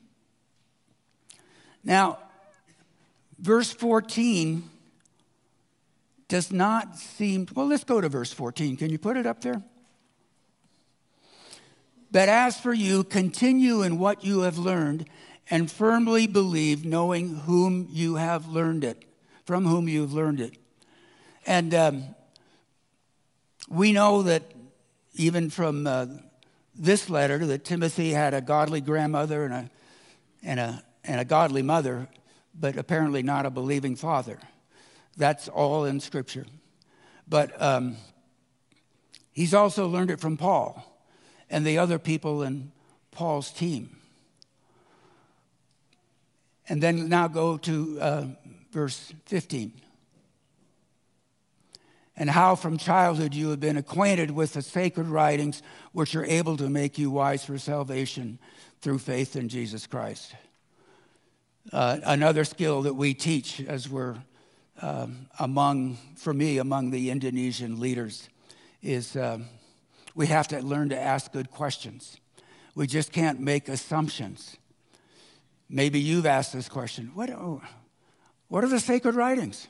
Now, 1.84 2.16
verse 3.38 3.70
14 3.70 4.62
does 6.28 6.50
not 6.50 6.96
seem, 6.96 7.46
well, 7.54 7.66
let's 7.66 7.84
go 7.84 8.00
to 8.00 8.08
verse 8.08 8.32
14. 8.32 8.78
Can 8.78 8.88
you 8.88 8.96
put 8.96 9.18
it 9.18 9.26
up 9.26 9.42
there? 9.42 9.62
But 12.10 12.30
as 12.30 12.58
for 12.58 12.72
you, 12.72 13.04
continue 13.04 13.82
in 13.82 13.98
what 13.98 14.24
you 14.24 14.40
have 14.40 14.56
learned 14.56 15.04
and 15.50 15.70
firmly 15.70 16.26
believe, 16.26 16.84
knowing 16.84 17.36
whom 17.40 17.88
you 17.90 18.16
have 18.16 18.46
learned 18.46 18.84
it, 18.84 19.04
from 19.44 19.66
whom 19.66 19.88
you've 19.88 20.12
learned 20.12 20.40
it. 20.40 20.56
And 21.46 21.74
um, 21.74 22.04
we 23.68 23.92
know 23.92 24.22
that 24.22 24.42
even 25.14 25.50
from 25.50 25.86
uh, 25.86 26.06
this 26.74 27.10
letter 27.10 27.46
that 27.46 27.64
Timothy 27.64 28.10
had 28.10 28.34
a 28.34 28.40
godly 28.40 28.80
grandmother 28.80 29.44
and 29.44 29.54
a, 29.54 29.70
and, 30.42 30.60
a, 30.60 30.84
and 31.04 31.20
a 31.20 31.24
godly 31.24 31.62
mother, 31.62 32.08
but 32.58 32.76
apparently 32.76 33.22
not 33.22 33.46
a 33.46 33.50
believing 33.50 33.96
father. 33.96 34.38
That's 35.16 35.48
all 35.48 35.84
in 35.84 36.00
Scripture. 36.00 36.46
But 37.28 37.60
um, 37.60 37.96
he's 39.32 39.54
also 39.54 39.86
learned 39.86 40.10
it 40.10 40.20
from 40.20 40.36
Paul 40.36 40.84
and 41.50 41.64
the 41.64 41.78
other 41.78 41.98
people 41.98 42.42
in 42.42 42.72
Paul's 43.10 43.50
team. 43.50 43.96
And 46.68 46.82
then 46.82 47.08
now 47.08 47.28
go 47.28 47.56
to 47.58 48.00
uh, 48.00 48.26
verse 48.70 49.12
15 49.26 49.72
and 52.16 52.30
how 52.30 52.54
from 52.54 52.78
childhood 52.78 53.34
you 53.34 53.50
have 53.50 53.60
been 53.60 53.76
acquainted 53.76 54.30
with 54.30 54.52
the 54.52 54.62
sacred 54.62 55.08
writings 55.08 55.62
which 55.92 56.14
are 56.14 56.24
able 56.24 56.56
to 56.56 56.68
make 56.68 56.98
you 56.98 57.10
wise 57.10 57.44
for 57.44 57.58
salvation 57.58 58.38
through 58.80 58.98
faith 58.98 59.36
in 59.36 59.48
Jesus 59.48 59.86
Christ. 59.86 60.34
Uh, 61.72 61.98
another 62.04 62.44
skill 62.44 62.82
that 62.82 62.94
we 62.94 63.14
teach 63.14 63.60
as 63.62 63.88
we're 63.88 64.16
um, 64.82 65.26
among, 65.38 65.96
for 66.16 66.34
me, 66.34 66.58
among 66.58 66.90
the 66.90 67.10
Indonesian 67.10 67.80
leaders 67.80 68.28
is 68.82 69.16
um, 69.16 69.46
we 70.14 70.26
have 70.26 70.48
to 70.48 70.60
learn 70.60 70.90
to 70.90 70.98
ask 70.98 71.32
good 71.32 71.50
questions. 71.50 72.18
We 72.74 72.86
just 72.86 73.12
can't 73.12 73.40
make 73.40 73.68
assumptions. 73.68 74.56
Maybe 75.74 75.98
you've 75.98 76.24
asked 76.24 76.52
this 76.52 76.68
question 76.68 77.10
what, 77.14 77.30
oh, 77.30 77.60
what 78.46 78.62
are 78.62 78.68
the 78.68 78.78
sacred 78.78 79.16
writings? 79.16 79.66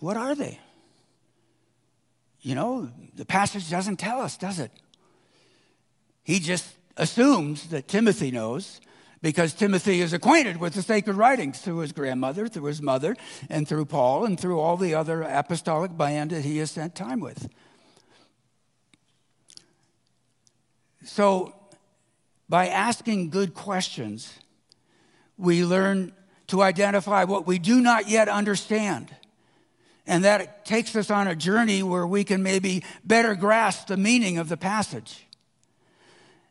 What 0.00 0.18
are 0.18 0.34
they? 0.34 0.60
You 2.42 2.54
know, 2.54 2.90
the 3.16 3.24
passage 3.24 3.70
doesn't 3.70 3.96
tell 3.96 4.20
us, 4.20 4.36
does 4.36 4.58
it? 4.58 4.70
He 6.22 6.40
just 6.40 6.68
assumes 6.98 7.68
that 7.68 7.88
Timothy 7.88 8.30
knows 8.30 8.82
because 9.22 9.54
Timothy 9.54 10.02
is 10.02 10.12
acquainted 10.12 10.58
with 10.58 10.74
the 10.74 10.82
sacred 10.82 11.16
writings 11.16 11.58
through 11.62 11.78
his 11.78 11.92
grandmother, 11.92 12.48
through 12.48 12.64
his 12.64 12.82
mother, 12.82 13.16
and 13.48 13.66
through 13.66 13.86
Paul, 13.86 14.26
and 14.26 14.38
through 14.38 14.60
all 14.60 14.76
the 14.76 14.94
other 14.94 15.22
apostolic 15.22 15.96
band 15.96 16.32
that 16.32 16.44
he 16.44 16.58
has 16.58 16.72
spent 16.72 16.94
time 16.94 17.20
with. 17.20 17.48
So, 21.02 21.54
by 22.52 22.68
asking 22.68 23.30
good 23.30 23.54
questions, 23.54 24.30
we 25.38 25.64
learn 25.64 26.12
to 26.48 26.60
identify 26.60 27.24
what 27.24 27.46
we 27.46 27.58
do 27.58 27.80
not 27.80 28.10
yet 28.10 28.28
understand 28.28 29.08
and 30.06 30.24
that 30.24 30.66
takes 30.66 30.94
us 30.94 31.10
on 31.10 31.28
a 31.28 31.34
journey 31.34 31.82
where 31.82 32.06
we 32.06 32.24
can 32.24 32.42
maybe 32.42 32.84
better 33.04 33.34
grasp 33.34 33.86
the 33.86 33.96
meaning 33.96 34.36
of 34.36 34.50
the 34.50 34.58
passage. 34.58 35.26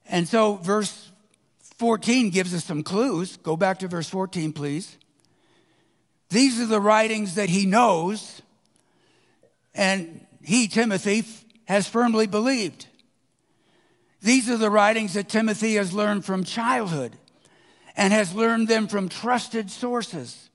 And 0.08 0.28
so, 0.28 0.56
verse 0.56 1.12
14 1.78 2.32
gives 2.32 2.54
us 2.56 2.64
some 2.64 2.82
clues. 2.82 3.38
Go 3.38 3.58
back 3.58 3.80
to 3.80 3.88
verse 3.88 4.10
14, 4.10 4.54
please. 4.54 4.98
These 6.30 6.62
are 6.62 6.66
the 6.66 6.80
writings 6.80 7.36
that 7.36 7.50
he 7.50 7.68
knows, 7.68 8.42
and 9.76 10.26
he, 10.44 10.68
Timothy, 10.68 11.26
has 11.66 11.88
firmly 11.88 12.26
believed. 12.26 12.88
These 14.22 14.50
are 14.50 14.58
the 14.58 14.70
writings 14.70 15.14
that 15.16 15.30
Timothy 15.30 15.76
has 15.76 15.94
learned 15.94 16.26
from 16.26 16.44
childhood 16.44 17.18
and 17.98 18.14
has 18.14 18.36
learned 18.36 18.68
them 18.68 18.88
from 18.88 19.10
trusted 19.10 19.72
sources. 19.72 20.50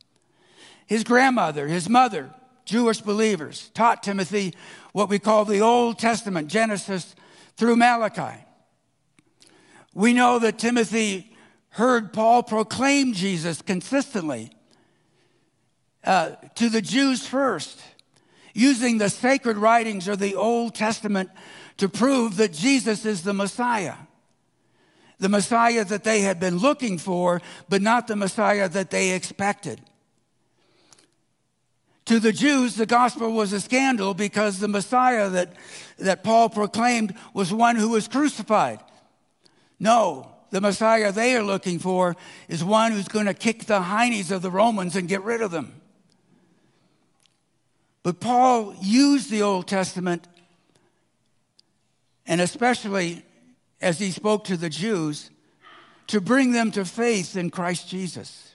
His 0.86 1.02
grandmother, 1.04 1.66
his 1.66 1.88
mother, 1.88 2.30
Jewish 2.64 3.00
believers, 3.00 3.70
taught 3.74 4.02
Timothy 4.02 4.54
what 4.92 5.08
we 5.08 5.18
call 5.18 5.44
the 5.44 5.60
Old 5.60 5.98
Testament, 5.98 6.48
Genesis 6.48 7.14
through 7.56 7.76
Malachi. 7.76 8.44
We 9.94 10.12
know 10.12 10.38
that 10.38 10.58
Timothy 10.58 11.36
heard 11.70 12.12
Paul 12.12 12.42
proclaim 12.42 13.12
Jesus 13.12 13.62
consistently 13.62 14.50
uh, 16.04 16.30
to 16.54 16.68
the 16.68 16.82
Jews 16.82 17.26
first, 17.26 17.80
using 18.54 18.98
the 18.98 19.10
sacred 19.10 19.58
writings 19.58 20.08
or 20.08 20.16
the 20.16 20.34
Old 20.34 20.74
Testament 20.74 21.30
to 21.76 21.88
prove 21.88 22.36
that 22.36 22.52
Jesus 22.52 23.04
is 23.04 23.22
the 23.22 23.34
Messiah. 23.34 23.94
The 25.18 25.28
Messiah 25.28 25.84
that 25.84 26.04
they 26.04 26.20
had 26.20 26.40
been 26.40 26.58
looking 26.58 26.98
for, 26.98 27.40
but 27.68 27.82
not 27.82 28.06
the 28.06 28.16
Messiah 28.16 28.68
that 28.68 28.90
they 28.90 29.12
expected. 29.12 29.80
To 32.06 32.20
the 32.20 32.32
Jews, 32.32 32.76
the 32.76 32.86
gospel 32.86 33.32
was 33.32 33.52
a 33.52 33.60
scandal 33.60 34.14
because 34.14 34.58
the 34.58 34.68
Messiah 34.68 35.28
that, 35.30 35.54
that 35.98 36.22
Paul 36.22 36.48
proclaimed 36.48 37.14
was 37.34 37.52
one 37.52 37.76
who 37.76 37.90
was 37.90 38.06
crucified. 38.06 38.78
No, 39.80 40.30
the 40.50 40.60
Messiah 40.60 41.10
they 41.10 41.36
are 41.36 41.42
looking 41.42 41.78
for 41.78 42.16
is 42.48 42.62
one 42.62 42.92
who's 42.92 43.08
going 43.08 43.26
to 43.26 43.34
kick 43.34 43.64
the 43.64 43.80
heinies 43.80 44.30
of 44.30 44.42
the 44.42 44.50
Romans 44.50 44.94
and 44.94 45.08
get 45.08 45.24
rid 45.24 45.42
of 45.42 45.50
them. 45.50 45.80
But 48.02 48.20
Paul 48.20 48.74
used 48.80 49.30
the 49.30 49.42
Old 49.42 49.66
Testament, 49.66 50.28
and 52.26 52.40
especially 52.40 53.24
as 53.80 53.98
he 53.98 54.10
spoke 54.10 54.44
to 54.44 54.56
the 54.56 54.70
Jews, 54.70 55.30
to 56.06 56.20
bring 56.20 56.52
them 56.52 56.70
to 56.72 56.84
faith 56.84 57.36
in 57.36 57.50
Christ 57.50 57.88
Jesus. 57.88 58.54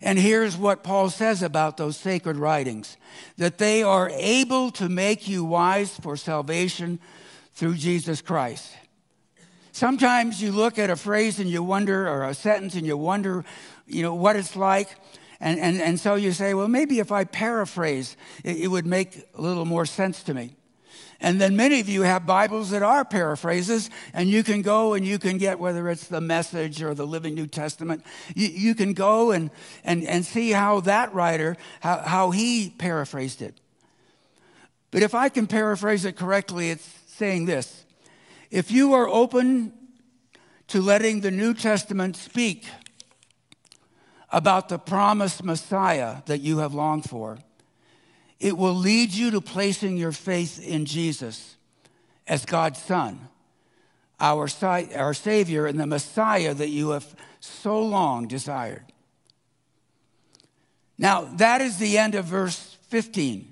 And 0.00 0.18
here's 0.18 0.56
what 0.56 0.84
Paul 0.84 1.08
says 1.08 1.42
about 1.42 1.78
those 1.78 1.96
sacred 1.96 2.36
writings 2.36 2.98
that 3.38 3.58
they 3.58 3.82
are 3.82 4.10
able 4.10 4.70
to 4.72 4.88
make 4.88 5.26
you 5.26 5.44
wise 5.44 5.98
for 5.98 6.16
salvation 6.16 7.00
through 7.54 7.76
Jesus 7.76 8.20
Christ. 8.20 8.70
Sometimes 9.72 10.42
you 10.42 10.52
look 10.52 10.78
at 10.78 10.90
a 10.90 10.96
phrase 10.96 11.40
and 11.40 11.48
you 11.48 11.62
wonder, 11.62 12.08
or 12.08 12.24
a 12.24 12.34
sentence 12.34 12.74
and 12.74 12.86
you 12.86 12.96
wonder, 12.96 13.44
you 13.86 14.02
know, 14.02 14.14
what 14.14 14.36
it's 14.36 14.54
like. 14.54 14.94
And, 15.40 15.58
and, 15.58 15.80
and 15.80 15.98
so 15.98 16.14
you 16.14 16.32
say, 16.32 16.54
well, 16.54 16.68
maybe 16.68 17.00
if 17.00 17.10
I 17.10 17.24
paraphrase, 17.24 18.16
it, 18.44 18.58
it 18.58 18.68
would 18.68 18.86
make 18.86 19.24
a 19.34 19.40
little 19.40 19.64
more 19.64 19.86
sense 19.86 20.22
to 20.24 20.34
me. 20.34 20.54
And 21.24 21.40
then 21.40 21.56
many 21.56 21.80
of 21.80 21.88
you 21.88 22.02
have 22.02 22.26
Bibles 22.26 22.68
that 22.68 22.82
are 22.82 23.02
paraphrases, 23.02 23.88
and 24.12 24.28
you 24.28 24.44
can 24.44 24.60
go 24.60 24.92
and 24.92 25.06
you 25.06 25.18
can 25.18 25.38
get, 25.38 25.58
whether 25.58 25.88
it's 25.88 26.06
the 26.06 26.20
Message 26.20 26.82
or 26.82 26.92
the 26.92 27.06
Living 27.06 27.34
New 27.34 27.46
Testament, 27.46 28.04
you, 28.34 28.48
you 28.48 28.74
can 28.74 28.92
go 28.92 29.30
and, 29.30 29.50
and, 29.84 30.04
and 30.04 30.26
see 30.26 30.50
how 30.50 30.80
that 30.80 31.14
writer, 31.14 31.56
how, 31.80 32.00
how 32.00 32.30
he 32.30 32.68
paraphrased 32.76 33.40
it. 33.40 33.58
But 34.90 35.02
if 35.02 35.14
I 35.14 35.30
can 35.30 35.46
paraphrase 35.46 36.04
it 36.04 36.14
correctly, 36.14 36.68
it's 36.68 36.86
saying 37.06 37.46
this 37.46 37.86
If 38.50 38.70
you 38.70 38.92
are 38.92 39.08
open 39.08 39.72
to 40.68 40.82
letting 40.82 41.22
the 41.22 41.30
New 41.30 41.54
Testament 41.54 42.16
speak 42.16 42.66
about 44.30 44.68
the 44.68 44.78
promised 44.78 45.42
Messiah 45.42 46.18
that 46.26 46.42
you 46.42 46.58
have 46.58 46.74
longed 46.74 47.08
for, 47.08 47.38
it 48.44 48.58
will 48.58 48.74
lead 48.74 49.14
you 49.14 49.30
to 49.30 49.40
placing 49.40 49.96
your 49.96 50.12
faith 50.12 50.62
in 50.62 50.84
Jesus 50.84 51.56
as 52.26 52.44
God's 52.44 52.78
Son, 52.78 53.28
our, 54.20 54.46
our 54.94 55.14
Savior, 55.14 55.64
and 55.64 55.80
the 55.80 55.86
Messiah 55.86 56.52
that 56.52 56.68
you 56.68 56.90
have 56.90 57.16
so 57.40 57.82
long 57.82 58.28
desired. 58.28 58.84
Now, 60.98 61.24
that 61.36 61.62
is 61.62 61.78
the 61.78 61.96
end 61.96 62.14
of 62.14 62.26
verse 62.26 62.76
15. 62.88 63.50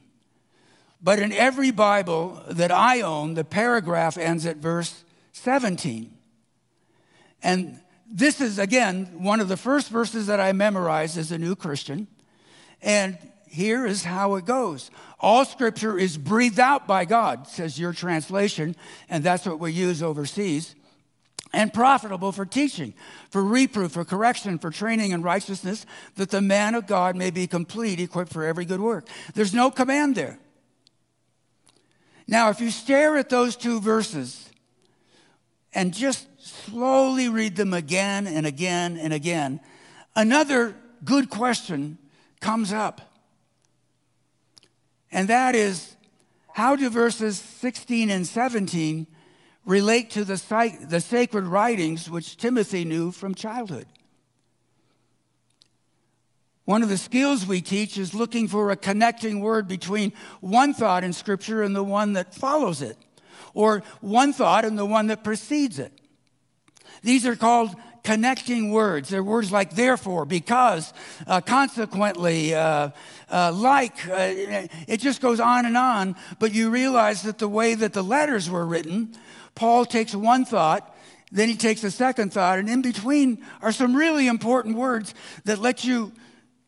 But 1.03 1.21
in 1.21 1.33
every 1.33 1.71
Bible 1.71 2.43
that 2.51 2.71
I 2.71 3.01
own, 3.01 3.33
the 3.33 3.45
paragraph 3.45 4.19
ends 4.19 4.45
at 4.45 4.59
verse 4.59 5.05
17. 5.33 6.13
And 7.43 7.81
this 8.11 8.43
is, 8.43 8.59
again, 8.59 9.07
one 9.23 9.41
of 9.41 9.49
the 9.49 9.57
first 9.57 9.89
verses 9.89 10.27
that 10.27 10.39
I 10.39 10.53
memorized 10.53 11.17
as 11.17 11.33
a 11.33 11.39
new 11.39 11.57
Christian. 11.57 12.09
And 12.83 13.17
here 13.53 13.85
is 13.85 14.03
how 14.03 14.37
it 14.37 14.47
goes. 14.47 14.91
All 15.21 15.45
scripture 15.45 15.99
is 15.99 16.17
breathed 16.17 16.59
out 16.59 16.87
by 16.87 17.05
God, 17.05 17.47
says 17.47 17.79
your 17.79 17.93
translation, 17.93 18.75
and 19.11 19.23
that's 19.23 19.45
what 19.45 19.61
we 19.61 19.73
use 19.73 20.03
overseas, 20.03 20.75
and 21.53 21.73
profitable 21.73 22.33
for 22.33 22.47
teaching, 22.47 22.95
for 23.29 23.45
reproof, 23.45 23.93
for 23.93 24.07
correction, 24.07 24.59
for 24.59 24.71
training 24.71 25.11
in 25.11 25.21
righteousness, 25.23 25.85
that 26.17 26.31
the 26.31 26.41
man 26.41 26.75
of 26.75 26.87
God 26.87 27.15
may 27.15 27.31
be 27.31 27.47
complete, 27.47 28.01
equipped 28.01 28.33
for 28.33 28.43
every 28.45 28.65
good 28.65 28.81
work. 28.81 29.07
There's 29.35 29.53
no 29.53 29.71
command 29.71 30.15
there. 30.15 30.39
Now, 32.27 32.49
if 32.49 32.59
you 32.59 32.71
stare 32.71 33.19
at 33.19 33.29
those 33.29 33.55
two 33.55 33.81
verses 33.81 34.49
and 35.75 35.93
just 35.93 36.27
slowly 36.43 37.29
read 37.29 37.57
them 37.57 37.75
again 37.75 38.27
and 38.27 38.47
again 38.47 38.97
and 38.97 39.13
again, 39.13 39.61
another 40.17 40.75
good 41.05 41.29
question 41.29 41.99
comes 42.41 42.73
up. 42.73 43.12
And 45.13 45.29
that 45.29 45.55
is 45.55 45.97
how 46.53 46.75
do 46.75 46.89
verses 46.91 47.39
16 47.39 48.11
and 48.11 48.27
17 48.27 49.07
relate 49.65 50.11
to 50.11 50.25
the, 50.25 50.77
the 50.89 51.01
sacred 51.01 51.45
writings 51.45 52.11
which 52.11 52.37
Timothy 52.37 52.85
knew 52.85 53.13
from 53.13 53.35
childhood? 53.35 53.87
One 56.65 56.83
of 56.83 56.89
the 56.89 56.97
skills 56.97 57.47
we 57.47 57.61
teach 57.61 57.99
is 57.99 58.15
looking 58.15 58.49
for 58.49 58.71
a 58.71 58.77
connecting 58.77 59.41
word 59.41 59.67
between 59.67 60.13
one 60.41 60.75
thought 60.75 61.05
in 61.05 61.13
Scripture 61.13 61.63
and 61.63 61.75
the 61.75 61.83
one 61.83 62.13
that 62.13 62.35
follows 62.35 62.83
it, 62.83 62.97
or 63.53 63.83
one 64.01 64.33
thought 64.33 64.65
and 64.65 64.79
the 64.79 64.87
one 64.87 65.09
that 65.09 65.25
precedes 65.25 65.79
it. 65.79 65.93
These 67.03 67.27
are 67.27 67.35
called 67.35 67.75
connecting 68.03 68.71
words. 68.71 69.09
They're 69.09 69.23
words 69.23 69.53
like 69.53 69.75
therefore, 69.75 70.25
because, 70.25 70.93
uh, 71.27 71.41
consequently, 71.41 72.55
uh, 72.55 72.91
uh, 73.31 73.53
like. 73.53 74.09
Uh, 74.09 74.67
it 74.87 74.99
just 74.99 75.21
goes 75.21 75.41
on 75.41 75.67
and 75.67 75.77
on. 75.77 76.17
But 76.39 76.55
you 76.55 76.71
realize 76.71 77.23
that 77.23 77.39
the 77.39 77.49
way 77.49 77.75
that 77.75 77.93
the 77.93 78.03
letters 78.03 78.51
were 78.51 78.67
written, 78.67 79.15
Paul 79.55 79.85
takes 79.85 80.15
one 80.15 80.45
thought, 80.45 80.95
then 81.31 81.49
he 81.49 81.57
takes 81.57 81.83
a 81.83 81.91
second 81.91 82.33
thought, 82.33 82.59
and 82.59 82.69
in 82.69 82.83
between 82.83 83.45
are 83.63 83.73
some 83.73 83.97
really 83.97 84.27
important 84.27 84.77
words 84.77 85.15
that 85.45 85.59
let 85.59 85.85
you 85.85 86.13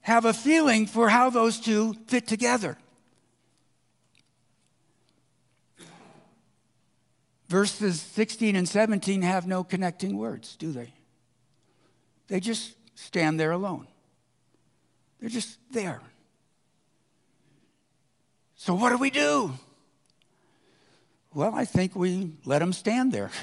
have 0.00 0.24
a 0.24 0.32
feeling 0.32 0.86
for 0.86 1.08
how 1.08 1.30
those 1.30 1.60
two 1.60 1.94
fit 2.06 2.26
together. 2.26 2.78
Verses 7.48 8.00
16 8.00 8.56
and 8.56 8.68
17 8.68 9.22
have 9.22 9.46
no 9.46 9.62
connecting 9.62 10.16
words, 10.16 10.56
do 10.56 10.72
they? 10.72 10.92
They 12.28 12.40
just 12.40 12.74
stand 12.94 13.38
there 13.38 13.52
alone. 13.52 13.86
They're 15.20 15.28
just 15.30 15.58
there. 15.70 16.00
So, 18.56 18.74
what 18.74 18.90
do 18.90 18.98
we 18.98 19.10
do? 19.10 19.52
Well, 21.34 21.54
I 21.54 21.64
think 21.64 21.96
we 21.96 22.32
let 22.44 22.60
them 22.60 22.72
stand 22.72 23.12
there. 23.12 23.30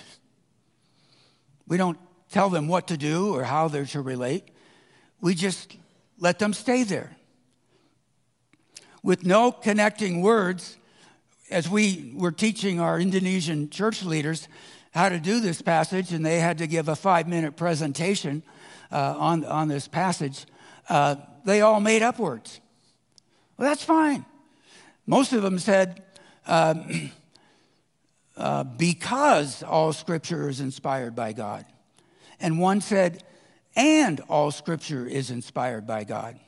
We 1.68 1.78
don't 1.78 1.98
tell 2.30 2.50
them 2.50 2.68
what 2.68 2.90
to 2.90 2.98
do 2.98 3.34
or 3.34 3.46
how 3.46 3.70
they're 3.70 3.86
to 3.86 4.02
relate. 4.02 4.44
We 5.22 5.36
just 5.36 5.78
let 6.20 6.38
them 6.38 6.52
stay 6.52 6.84
there. 6.84 7.16
With 9.02 9.26
no 9.26 9.54
connecting 9.54 10.22
words, 10.22 10.76
as 11.50 11.70
we 11.70 12.12
were 12.14 12.34
teaching 12.34 12.82
our 12.82 13.00
Indonesian 13.00 13.70
church 13.70 14.04
leaders 14.04 14.50
how 14.92 15.08
to 15.08 15.18
do 15.18 15.40
this 15.40 15.62
passage, 15.62 16.12
and 16.12 16.26
they 16.26 16.40
had 16.40 16.58
to 16.58 16.68
give 16.68 16.90
a 16.90 16.96
five 16.96 17.26
minute 17.26 17.56
presentation 17.56 18.44
uh, 18.92 19.16
on, 19.18 19.46
on 19.46 19.68
this 19.68 19.88
passage, 19.88 20.46
uh, 20.90 21.16
they 21.46 21.62
all 21.62 21.80
made 21.80 22.02
up 22.02 22.20
words. 22.20 22.60
Well, 23.58 23.68
that's 23.68 23.84
fine. 23.84 24.26
Most 25.06 25.34
of 25.34 25.42
them 25.42 25.60
said, 25.60 26.04
um, 26.48 27.12
uh, 28.38 28.64
because 28.64 29.64
all 29.64 29.94
scripture 29.94 30.50
is 30.50 30.60
inspired 30.60 31.16
by 31.16 31.34
God. 31.34 31.66
And 32.40 32.60
one 32.60 32.82
said, 32.82 33.24
and 33.76 34.20
all 34.28 34.52
scripture 34.52 35.06
is 35.06 35.32
inspired 35.32 35.88
by 35.88 36.04
God. 36.04 36.40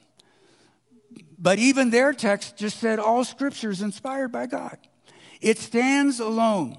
But 1.38 1.60
even 1.60 1.90
their 1.90 2.14
text 2.14 2.58
just 2.58 2.80
said 2.80 3.00
all 3.00 3.24
scripture 3.24 3.70
is 3.70 3.82
inspired 3.82 4.32
by 4.32 4.48
God. 4.48 4.78
It 5.42 5.60
stands 5.60 6.20
alone. 6.20 6.78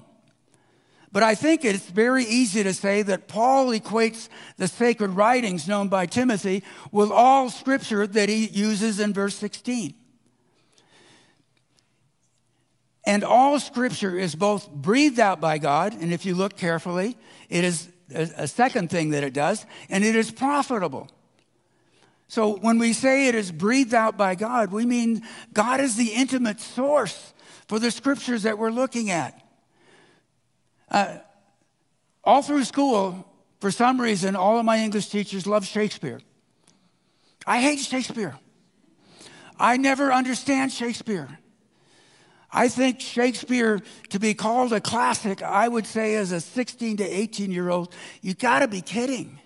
But 1.15 1.23
I 1.23 1.33
think 1.33 1.63
it's 1.63 1.85
very 1.85 2.25
easy 2.25 2.61
to 2.61 2.73
say 2.73 3.01
that 3.03 3.29
Paul 3.29 3.67
equates 3.67 4.27
the 4.57 4.67
sacred 4.67 5.11
writings 5.11 5.65
known 5.65 5.87
by 5.87 6.07
Timothy 6.07 6.61
with 6.91 7.09
all 7.09 7.49
scripture 7.49 8.05
that 8.05 8.27
he 8.27 8.47
uses 8.47 8.99
in 8.99 9.13
verse 9.13 9.33
16. 9.35 9.93
And 13.05 13.23
all 13.23 13.61
scripture 13.61 14.19
is 14.19 14.35
both 14.35 14.69
breathed 14.69 15.21
out 15.21 15.39
by 15.39 15.57
God, 15.57 15.93
and 15.93 16.11
if 16.11 16.25
you 16.25 16.35
look 16.35 16.57
carefully, 16.57 17.15
it 17.47 17.63
is 17.63 17.87
a 18.13 18.45
second 18.45 18.89
thing 18.89 19.11
that 19.11 19.23
it 19.23 19.31
does, 19.31 19.65
and 19.89 20.03
it 20.03 20.17
is 20.17 20.31
profitable. 20.31 21.09
So 22.27 22.57
when 22.57 22.77
we 22.77 22.91
say 22.91 23.29
it 23.29 23.35
is 23.35 23.53
breathed 23.53 23.93
out 23.93 24.17
by 24.17 24.35
God, 24.35 24.69
we 24.69 24.85
mean 24.85 25.21
God 25.53 25.79
is 25.79 25.95
the 25.95 26.09
intimate 26.09 26.59
source 26.59 27.33
for 27.69 27.79
the 27.79 27.89
scriptures 27.89 28.43
that 28.43 28.57
we're 28.57 28.69
looking 28.69 29.11
at. 29.11 29.44
Uh, 30.95 31.17
all 32.23 32.41
through 32.41 32.63
school, 32.63 33.29
for 33.59 33.69
some 33.69 33.99
reason, 33.99 34.33
all 34.33 34.57
of 34.57 34.63
my 34.63 34.79
English 34.79 35.09
teachers 35.09 35.45
love 35.45 35.65
Shakespeare. 35.65 36.21
I 37.45 37.59
hate 37.59 37.79
Shakespeare. 37.79 38.33
I 39.59 39.75
never 39.75 40.13
understand 40.13 40.71
Shakespeare. 40.71 41.37
I 42.49 42.69
think 42.69 43.01
Shakespeare, 43.01 43.81
to 44.07 44.19
be 44.19 44.33
called 44.33 44.71
a 44.71 44.79
classic, 44.79 45.41
I 45.41 45.67
would 45.67 45.85
say 45.85 46.15
as 46.15 46.31
a 46.31 46.39
16 46.39 46.95
to 46.97 47.03
18 47.03 47.51
year 47.51 47.69
old, 47.69 47.93
you 48.21 48.33
gotta 48.33 48.69
be 48.69 48.79
kidding. 48.79 49.41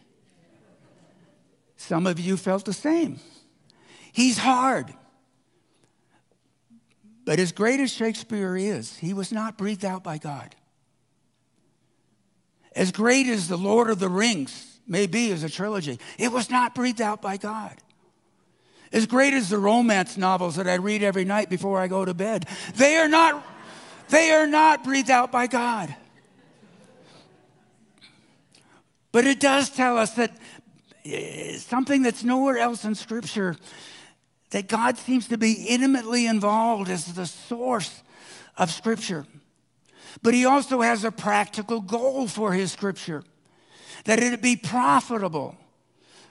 Some 1.77 2.05
of 2.05 2.19
you 2.19 2.37
felt 2.37 2.65
the 2.65 2.73
same. 2.73 3.19
He's 4.11 4.37
hard. 4.37 4.93
But 7.25 7.39
as 7.39 7.51
great 7.51 7.79
as 7.79 7.91
Shakespeare 7.91 8.55
is, 8.55 8.97
he 8.97 9.15
was 9.15 9.31
not 9.31 9.57
breathed 9.57 9.83
out 9.83 10.03
by 10.03 10.19
God. 10.19 10.55
As 12.75 12.91
great 12.91 13.27
as 13.27 13.47
The 13.47 13.57
Lord 13.57 13.89
of 13.89 13.99
the 13.99 14.09
Rings 14.09 14.79
may 14.87 15.07
be 15.07 15.31
as 15.31 15.43
a 15.43 15.49
trilogy, 15.49 15.99
it 16.17 16.31
was 16.31 16.49
not 16.49 16.75
breathed 16.75 17.01
out 17.01 17.21
by 17.21 17.37
God. 17.37 17.75
As 18.91 19.05
great 19.05 19.33
as 19.33 19.49
the 19.49 19.59
romance 19.59 20.17
novels 20.17 20.55
that 20.55 20.67
I 20.67 20.75
read 20.75 21.03
every 21.03 21.25
night 21.25 21.49
before 21.49 21.79
I 21.79 21.87
go 21.87 22.05
to 22.05 22.13
bed, 22.13 22.47
they 22.75 22.97
are 22.97 23.07
not, 23.07 23.45
they 24.09 24.31
are 24.31 24.47
not 24.47 24.83
breathed 24.83 25.11
out 25.11 25.31
by 25.31 25.47
God. 25.47 25.95
But 29.11 29.25
it 29.25 29.39
does 29.39 29.69
tell 29.69 29.97
us 29.97 30.13
that 30.15 30.35
eh, 31.05 31.57
something 31.57 32.01
that's 32.01 32.23
nowhere 32.23 32.57
else 32.57 32.83
in 32.83 32.95
Scripture 32.95 33.55
that 34.51 34.67
God 34.67 34.97
seems 34.97 35.27
to 35.27 35.37
be 35.37 35.53
intimately 35.53 36.25
involved 36.25 36.89
as 36.89 37.13
the 37.13 37.25
source 37.25 38.01
of 38.57 38.71
Scripture. 38.71 39.25
But 40.21 40.33
He 40.33 40.45
also 40.45 40.81
has 40.81 41.03
a 41.03 41.11
practical 41.11 41.81
goal 41.81 42.27
for 42.27 42.53
His 42.53 42.71
Scripture 42.71 43.23
that 44.05 44.19
it 44.19 44.41
be 44.41 44.55
profitable 44.55 45.57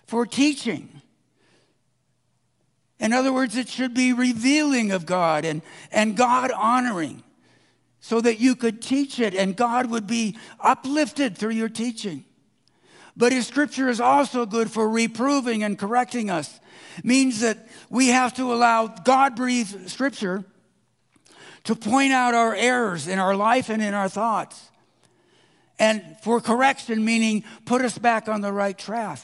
for 0.06 0.24
teaching 0.24 0.98
In 3.00 3.12
other 3.12 3.32
words, 3.32 3.56
it 3.56 3.68
should 3.68 3.94
be 3.94 4.12
revealing 4.12 4.90
of 4.90 5.06
God 5.06 5.44
and, 5.44 5.62
and 5.92 6.16
God 6.16 6.50
honoring 6.50 7.22
so 8.00 8.20
that 8.20 8.40
you 8.40 8.56
could 8.56 8.82
teach 8.82 9.20
it 9.20 9.34
and 9.34 9.56
God 9.56 9.86
would 9.86 10.06
be 10.06 10.36
uplifted 10.60 11.36
through 11.36 11.52
your 11.52 11.68
teaching. 11.68 12.24
But 13.16 13.32
his 13.32 13.46
scripture 13.46 13.88
is 13.88 14.00
also 14.00 14.46
good 14.46 14.70
for 14.70 14.88
reproving 14.88 15.62
and 15.62 15.78
correcting 15.78 16.30
us. 16.30 16.60
Means 17.02 17.40
that 17.40 17.68
we 17.90 18.08
have 18.08 18.34
to 18.34 18.52
allow 18.52 18.86
God 18.86 19.36
breathed 19.36 19.90
scripture 19.90 20.44
to 21.68 21.76
point 21.76 22.14
out 22.14 22.32
our 22.32 22.54
errors 22.54 23.06
in 23.06 23.18
our 23.18 23.36
life 23.36 23.68
and 23.68 23.82
in 23.82 23.92
our 23.92 24.08
thoughts. 24.08 24.70
And 25.78 26.02
for 26.22 26.40
correction, 26.40 27.04
meaning 27.04 27.44
put 27.66 27.84
us 27.84 27.98
back 27.98 28.26
on 28.26 28.40
the 28.40 28.50
right 28.50 28.76
track. 28.76 29.20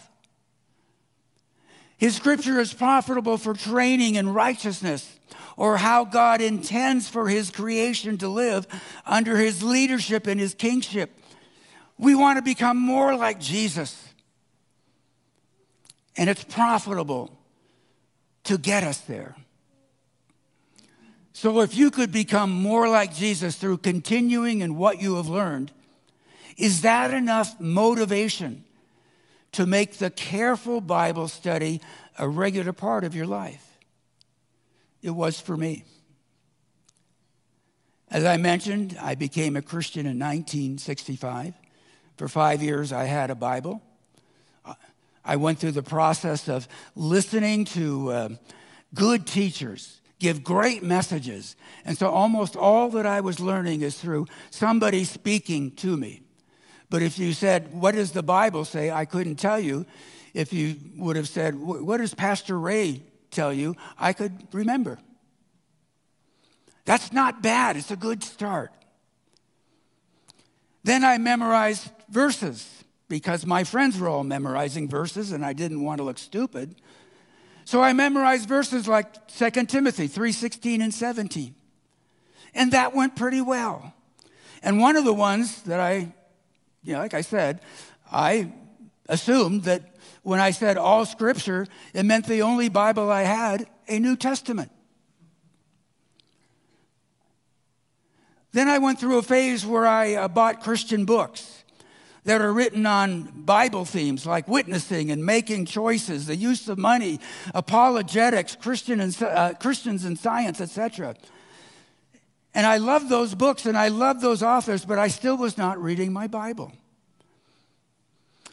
His 1.97 2.15
scripture 2.15 2.61
is 2.61 2.75
profitable 2.75 3.39
for 3.39 3.55
training 3.55 4.17
in 4.17 4.29
righteousness 4.29 5.19
or 5.57 5.79
how 5.79 6.05
God 6.05 6.43
intends 6.43 7.09
for 7.09 7.31
his 7.31 7.51
creation 7.51 8.19
to 8.19 8.29
live 8.29 8.67
under 9.07 9.39
his 9.39 9.63
leadership 9.63 10.27
and 10.27 10.39
his 10.39 10.53
kingship. 10.53 11.19
We 11.97 12.15
want 12.15 12.37
to 12.37 12.43
become 12.43 12.77
more 12.77 13.17
like 13.17 13.41
Jesus. 13.41 14.07
And 16.15 16.29
it's 16.29 16.45
profitable 16.45 17.31
to 18.43 18.59
get 18.59 18.85
us 18.85 18.99
there. 18.99 19.35
So, 21.37 21.61
if 21.63 21.75
you 21.75 21.91
could 21.91 22.13
become 22.13 22.51
more 22.51 22.89
like 22.89 23.13
Jesus 23.13 23.57
through 23.57 23.79
continuing 23.79 24.61
in 24.61 24.77
what 24.77 25.03
you 25.03 25.17
have 25.17 25.27
learned, 25.27 25.73
is 26.57 26.83
that 26.83 27.13
enough 27.13 27.59
motivation 27.59 28.63
to 29.51 29.67
make 29.67 29.99
the 29.99 30.11
careful 30.11 30.81
Bible 30.81 31.27
study 31.27 31.81
a 32.21 32.29
regular 32.29 32.73
part 32.73 33.03
of 33.03 33.17
your 33.17 33.27
life? 33.27 33.67
It 35.03 35.11
was 35.11 35.41
for 35.41 35.57
me. 35.57 35.83
As 38.13 38.25
I 38.25 38.37
mentioned, 38.37 38.97
I 39.01 39.17
became 39.17 39.57
a 39.57 39.63
Christian 39.63 40.07
in 40.07 40.21
1965. 40.21 41.53
For 42.17 42.29
five 42.29 42.63
years, 42.63 42.93
I 42.93 43.05
had 43.05 43.31
a 43.31 43.35
Bible. 43.35 43.83
I 45.25 45.35
went 45.35 45.59
through 45.59 45.73
the 45.73 45.83
process 45.83 46.49
of 46.49 46.69
listening 46.95 47.65
to 47.67 48.13
uh, 48.13 48.29
good 48.95 49.27
teachers 49.27 50.01
give 50.19 50.45
great 50.45 50.83
messages. 50.83 51.57
And 51.85 51.99
so 51.99 52.09
almost 52.09 52.57
all 52.57 52.91
that 52.91 53.07
I 53.07 53.21
was 53.21 53.41
learning 53.41 53.83
is 53.83 53.99
through 53.99 54.27
somebody 54.51 55.05
speaking 55.05 55.73
to 55.77 55.97
me. 55.97 56.23
But 56.91 57.03
if 57.03 57.19
you 57.19 57.33
said, 57.33 57.73
What 57.73 57.95
does 57.95 58.13
the 58.13 58.23
Bible 58.23 58.65
say? 58.65 58.91
I 58.91 59.05
couldn't 59.05 59.37
tell 59.37 59.59
you. 59.59 59.87
If 60.33 60.53
you 60.53 60.77
would 60.97 61.17
have 61.17 61.29
said, 61.29 61.55
What 61.59 61.99
does 61.99 62.15
Pastor 62.15 62.59
Ray 62.59 63.03
tell 63.31 63.53
you? 63.53 63.77
I 63.99 64.13
could 64.13 64.49
remember. 64.53 64.99
That's 66.85 67.13
not 67.13 67.43
bad, 67.43 67.77
it's 67.77 67.91
a 67.91 67.97
good 67.97 68.23
start. 68.23 68.73
Then 70.83 71.03
I 71.03 71.17
memorized 71.17 71.91
verses 72.11 72.85
because 73.09 73.47
my 73.47 73.65
friends 73.65 73.99
were 73.99 74.09
all 74.09 74.23
memorizing 74.23 74.89
verses 74.89 75.33
and 75.33 75.45
I 75.45 75.55
didn't 75.55 75.83
want 75.83 75.99
to 75.99 76.05
look 76.05 76.19
stupid. 76.19 76.77
So 77.65 77.83
I 77.83 77.93
memorized 77.93 78.49
verses 78.49 78.87
like 78.87 79.29
2 79.29 79.69
Timothy 79.69 80.07
3:16 80.07 80.83
and 80.83 80.93
17. 80.93 81.55
And 82.55 82.73
that 82.73 82.95
went 82.95 83.17
pretty 83.17 83.41
well. 83.41 83.95
And 84.63 84.81
one 84.81 84.97
of 84.97 85.05
the 85.05 85.15
ones 85.15 85.63
that 85.63 85.81
I, 85.81 86.13
you 86.83 86.93
know, 86.93 86.99
like 86.99 87.15
I 87.15 87.23
said, 87.23 87.61
I 88.11 88.53
assumed 89.09 89.65
that 89.65 89.97
when 90.23 90.41
I 90.41 90.53
said 90.53 90.77
all 90.77 91.05
scripture, 91.05 91.67
it 91.93 92.05
meant 92.05 92.27
the 92.27 92.43
only 92.43 92.69
Bible 92.69 93.11
I 93.11 93.23
had, 93.23 93.67
a 93.89 93.99
New 93.99 94.17
Testament. 94.17 94.71
Then 98.53 98.69
I 98.69 98.79
went 98.79 99.01
through 99.01 99.19
a 99.19 99.23
phase 99.23 99.67
where 99.67 99.87
I 99.87 100.15
uh, 100.15 100.29
bought 100.29 100.63
Christian 100.63 101.05
books 101.05 101.64
that 102.25 102.41
are 102.41 102.53
written 102.53 102.87
on 102.87 103.23
Bible 103.45 103.85
themes 103.85 104.27
like 104.27 104.49
witnessing 104.49 105.11
and 105.11 105.25
making 105.25 105.67
choices, 105.67 106.27
the 106.27 106.37
use 106.37 106.69
of 106.69 106.79
money, 106.79 107.21
apologetics, 107.55 108.57
Christian 108.57 109.01
and, 109.01 109.23
uh, 109.23 109.55
Christians 109.55 110.05
and 110.05 110.19
science, 110.19 110.61
etc. 110.61 111.15
And 112.55 112.67
I 112.67 112.79
love 112.79 113.09
those 113.09 113.35
books 113.35 113.67
and 113.67 113.77
I 113.77 113.89
love 113.89 114.21
those 114.21 114.43
authors, 114.43 114.85
but 114.85 114.99
I 114.99 115.09
still 115.09 115.37
was 115.37 115.59
not 115.59 115.83
reading 115.83 116.13
my 116.13 116.27
Bible. 116.27 116.73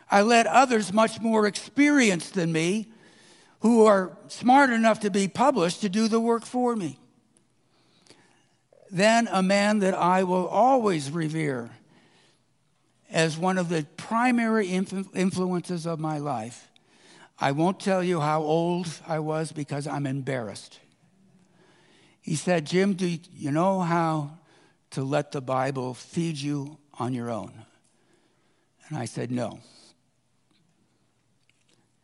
I 0.09 0.21
let 0.21 0.47
others 0.47 0.91
much 0.91 1.21
more 1.21 1.47
experienced 1.47 2.33
than 2.33 2.51
me, 2.51 2.87
who 3.61 3.85
are 3.85 4.17
smart 4.27 4.71
enough 4.71 4.99
to 5.01 5.09
be 5.09 5.27
published, 5.27 5.81
to 5.81 5.89
do 5.89 6.07
the 6.07 6.19
work 6.19 6.45
for 6.45 6.75
me 6.75 6.97
then 8.91 9.29
a 9.31 9.41
man 9.41 9.79
that 9.79 9.93
I 9.93 10.23
will 10.23 10.47
always 10.47 11.09
revere 11.09 11.71
as 13.11 13.37
one 13.37 13.57
of 13.57 13.69
the 13.69 13.85
primary 13.97 14.67
influences 14.67 15.85
of 15.85 15.99
my 15.99 16.17
life. 16.17 16.69
I 17.39 17.51
won't 17.51 17.79
tell 17.79 18.03
you 18.03 18.21
how 18.21 18.41
old 18.41 18.87
I 19.07 19.19
was 19.19 19.51
because 19.51 19.87
I'm 19.87 20.05
embarrassed. 20.05 20.79
He 22.21 22.35
said, 22.35 22.65
Jim, 22.65 22.93
do 22.93 23.07
you 23.07 23.51
know 23.51 23.81
how 23.81 24.37
to 24.91 25.03
let 25.03 25.31
the 25.31 25.41
Bible 25.41 25.93
feed 25.93 26.37
you 26.37 26.77
on 26.99 27.13
your 27.13 27.29
own? 27.29 27.51
And 28.87 28.97
I 28.97 29.05
said, 29.05 29.31
no. 29.31 29.59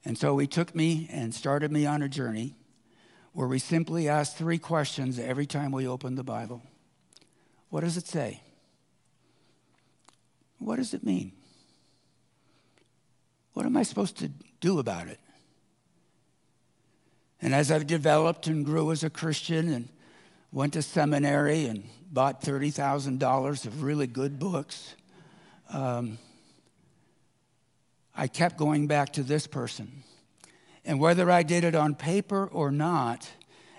And 0.03 0.17
so 0.17 0.37
he 0.37 0.47
took 0.47 0.73
me 0.73 1.07
and 1.11 1.33
started 1.33 1.71
me 1.71 1.85
on 1.85 2.01
a 2.01 2.09
journey 2.09 2.55
where 3.33 3.47
we 3.47 3.59
simply 3.59 4.09
asked 4.09 4.37
three 4.37 4.57
questions 4.57 5.19
every 5.19 5.45
time 5.45 5.71
we 5.71 5.87
opened 5.87 6.17
the 6.17 6.23
Bible. 6.23 6.63
What 7.69 7.81
does 7.81 7.97
it 7.97 8.07
say? 8.07 8.41
What 10.59 10.77
does 10.77 10.93
it 10.93 11.03
mean? 11.03 11.31
What 13.53 13.65
am 13.65 13.77
I 13.77 13.83
supposed 13.83 14.17
to 14.17 14.29
do 14.59 14.79
about 14.79 15.07
it? 15.07 15.19
And 17.41 17.53
as 17.53 17.71
I've 17.71 17.87
developed 17.87 18.47
and 18.47 18.65
grew 18.65 18.91
as 18.91 19.03
a 19.03 19.09
Christian 19.09 19.71
and 19.71 19.89
went 20.51 20.73
to 20.73 20.81
seminary 20.81 21.65
and 21.65 21.83
bought 22.11 22.41
$30,000 22.41 23.65
of 23.65 23.83
really 23.83 24.07
good 24.07 24.39
books, 24.39 24.95
um, 25.71 26.17
I 28.15 28.27
kept 28.27 28.57
going 28.57 28.87
back 28.87 29.13
to 29.13 29.23
this 29.23 29.45
person. 29.45 30.03
And 30.83 30.99
whether 30.99 31.29
I 31.29 31.43
did 31.43 31.63
it 31.63 31.75
on 31.75 31.93
paper 31.93 32.47
or 32.47 32.71
not, 32.71 33.29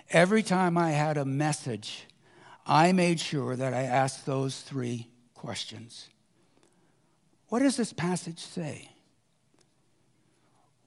every 0.09 0.43
time 0.43 0.77
I 0.77 0.91
had 0.91 1.17
a 1.17 1.25
message 1.25 2.05
I 2.65 2.91
made 2.91 3.19
sure 3.19 3.55
that 3.55 3.73
I 3.73 3.81
asked 3.81 4.27
those 4.27 4.61
three 4.61 5.07
questions. 5.33 6.07
What 7.49 7.59
does 7.59 7.77
this 7.77 7.93
passage 7.93 8.39
say? 8.39 8.89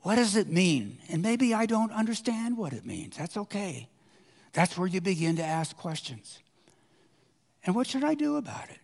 What 0.00 0.16
does 0.16 0.34
it 0.34 0.48
mean? 0.48 0.98
And 1.08 1.22
maybe 1.22 1.54
I 1.54 1.66
don't 1.66 1.92
understand 1.92 2.56
what 2.56 2.72
it 2.72 2.84
means. 2.84 3.16
That's 3.16 3.36
okay. 3.36 3.88
That's 4.52 4.76
where 4.76 4.88
you 4.88 5.00
begin 5.00 5.36
to 5.36 5.44
ask 5.44 5.76
questions. 5.76 6.40
And 7.64 7.74
what 7.76 7.86
should 7.86 8.04
I 8.04 8.14
do 8.14 8.36
about 8.36 8.68
it? 8.70 8.78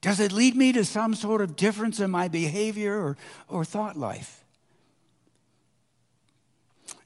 Does 0.00 0.20
it 0.20 0.32
lead 0.32 0.56
me 0.56 0.72
to 0.72 0.84
some 0.84 1.14
sort 1.14 1.40
of 1.40 1.56
difference 1.56 2.00
in 2.00 2.10
my 2.10 2.28
behavior 2.28 2.98
or, 2.98 3.16
or 3.48 3.64
thought 3.64 3.96
life? 3.96 4.44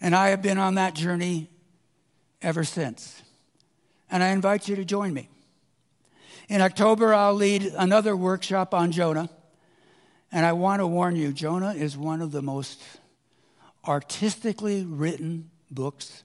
And 0.00 0.14
I 0.14 0.28
have 0.28 0.42
been 0.42 0.58
on 0.58 0.74
that 0.76 0.94
journey 0.94 1.48
ever 2.42 2.62
since 2.62 3.22
and 4.14 4.22
I 4.22 4.28
invite 4.28 4.68
you 4.68 4.76
to 4.76 4.84
join 4.84 5.12
me. 5.12 5.28
In 6.48 6.60
October, 6.60 7.14
I'll 7.14 7.34
lead 7.34 7.72
another 7.76 8.16
workshop 8.16 8.74
on 8.74 8.92
Jonah. 8.92 9.30
And 10.30 10.44
I 10.44 10.52
want 10.52 10.80
to 10.80 10.86
warn 10.86 11.16
you, 11.16 11.32
Jonah 11.32 11.72
is 11.72 11.96
one 11.96 12.20
of 12.20 12.32
the 12.32 12.42
most 12.42 12.82
artistically 13.86 14.84
written 14.84 15.50
books 15.70 16.22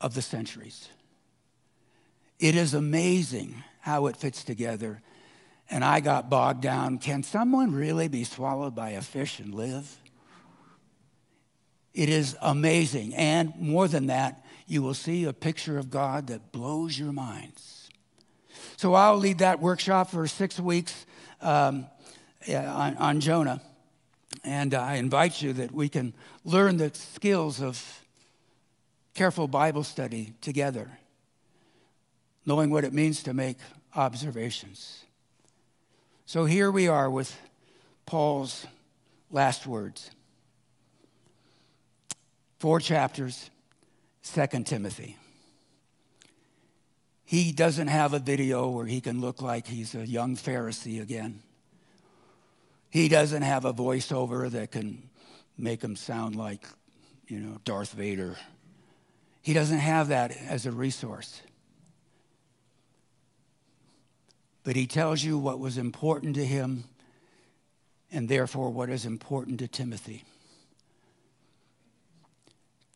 of 0.00 0.14
the 0.14 0.22
centuries. 0.22 0.88
It 2.38 2.54
is 2.54 2.74
amazing 2.74 3.62
how 3.80 4.06
it 4.06 4.16
fits 4.16 4.44
together. 4.44 5.00
And 5.70 5.84
I 5.84 6.00
got 6.00 6.30
bogged 6.30 6.62
down. 6.62 6.98
Can 6.98 7.22
someone 7.22 7.72
really 7.72 8.08
be 8.08 8.24
swallowed 8.24 8.74
by 8.74 8.90
a 8.90 9.02
fish 9.02 9.38
and 9.38 9.54
live? 9.54 9.96
It 11.94 12.08
is 12.08 12.36
amazing. 12.40 13.14
And 13.14 13.54
more 13.56 13.88
than 13.88 14.06
that, 14.06 14.44
you 14.66 14.82
will 14.82 14.94
see 14.94 15.24
a 15.24 15.32
picture 15.32 15.78
of 15.78 15.90
God 15.90 16.28
that 16.28 16.52
blows 16.52 16.98
your 16.98 17.12
minds. 17.12 17.77
So 18.78 18.94
I'll 18.94 19.16
lead 19.16 19.38
that 19.38 19.58
workshop 19.58 20.08
for 20.08 20.28
six 20.28 20.60
weeks 20.60 21.04
um, 21.40 21.88
on, 22.48 22.96
on 22.96 23.18
Jonah. 23.18 23.60
And 24.44 24.72
I 24.72 24.94
invite 24.94 25.42
you 25.42 25.52
that 25.54 25.72
we 25.72 25.88
can 25.88 26.14
learn 26.44 26.76
the 26.76 26.92
skills 26.94 27.60
of 27.60 27.84
careful 29.14 29.48
Bible 29.48 29.82
study 29.82 30.34
together, 30.40 30.88
knowing 32.46 32.70
what 32.70 32.84
it 32.84 32.92
means 32.92 33.24
to 33.24 33.34
make 33.34 33.58
observations. 33.96 35.02
So 36.24 36.44
here 36.44 36.70
we 36.70 36.86
are 36.86 37.10
with 37.10 37.36
Paul's 38.06 38.64
last 39.28 39.66
words. 39.66 40.12
four 42.60 42.78
chapters, 42.78 43.50
Second 44.22 44.68
Timothy. 44.68 45.16
He 47.28 47.52
doesn't 47.52 47.88
have 47.88 48.14
a 48.14 48.18
video 48.18 48.70
where 48.70 48.86
he 48.86 49.02
can 49.02 49.20
look 49.20 49.42
like 49.42 49.66
he's 49.66 49.94
a 49.94 50.06
young 50.06 50.34
Pharisee 50.34 51.02
again. 51.02 51.42
He 52.88 53.06
doesn't 53.08 53.42
have 53.42 53.66
a 53.66 53.74
voiceover 53.74 54.50
that 54.50 54.70
can 54.70 55.10
make 55.58 55.84
him 55.84 55.94
sound 55.94 56.36
like, 56.36 56.66
you 57.26 57.38
know, 57.38 57.58
Darth 57.66 57.92
Vader. 57.92 58.38
He 59.42 59.52
doesn't 59.52 59.80
have 59.80 60.08
that 60.08 60.34
as 60.34 60.64
a 60.64 60.72
resource. 60.72 61.42
But 64.64 64.74
he 64.74 64.86
tells 64.86 65.22
you 65.22 65.36
what 65.36 65.58
was 65.58 65.76
important 65.76 66.34
to 66.36 66.46
him 66.46 66.84
and 68.10 68.26
therefore 68.26 68.70
what 68.70 68.88
is 68.88 69.04
important 69.04 69.58
to 69.58 69.68
Timothy. 69.68 70.24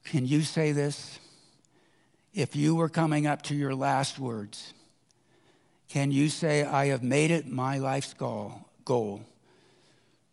Can 0.05 0.25
you 0.25 0.41
say 0.41 0.73
this? 0.73 1.19
If 2.35 2.57
you 2.57 2.75
were 2.75 2.89
coming 2.89 3.27
up 3.27 3.43
to 3.43 3.55
your 3.55 3.75
last 3.75 4.19
words, 4.19 4.73
can 5.89 6.11
you 6.11 6.31
say, 6.31 6.65
I 6.65 6.87
have 6.87 7.03
made 7.03 7.31
it 7.31 7.47
my 7.47 7.79
life's 7.79 8.15
goal, 8.15 8.67
goal 8.85 9.23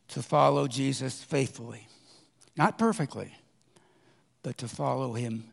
to 0.10 0.24
follow 0.24 0.68
Jesus 0.68 1.22
faithfully? 1.22 1.88
Not 2.56 2.78
perfectly, 2.78 3.34
but 4.44 4.58
to 4.60 4.68
follow 4.68 5.14
him 5.14 5.44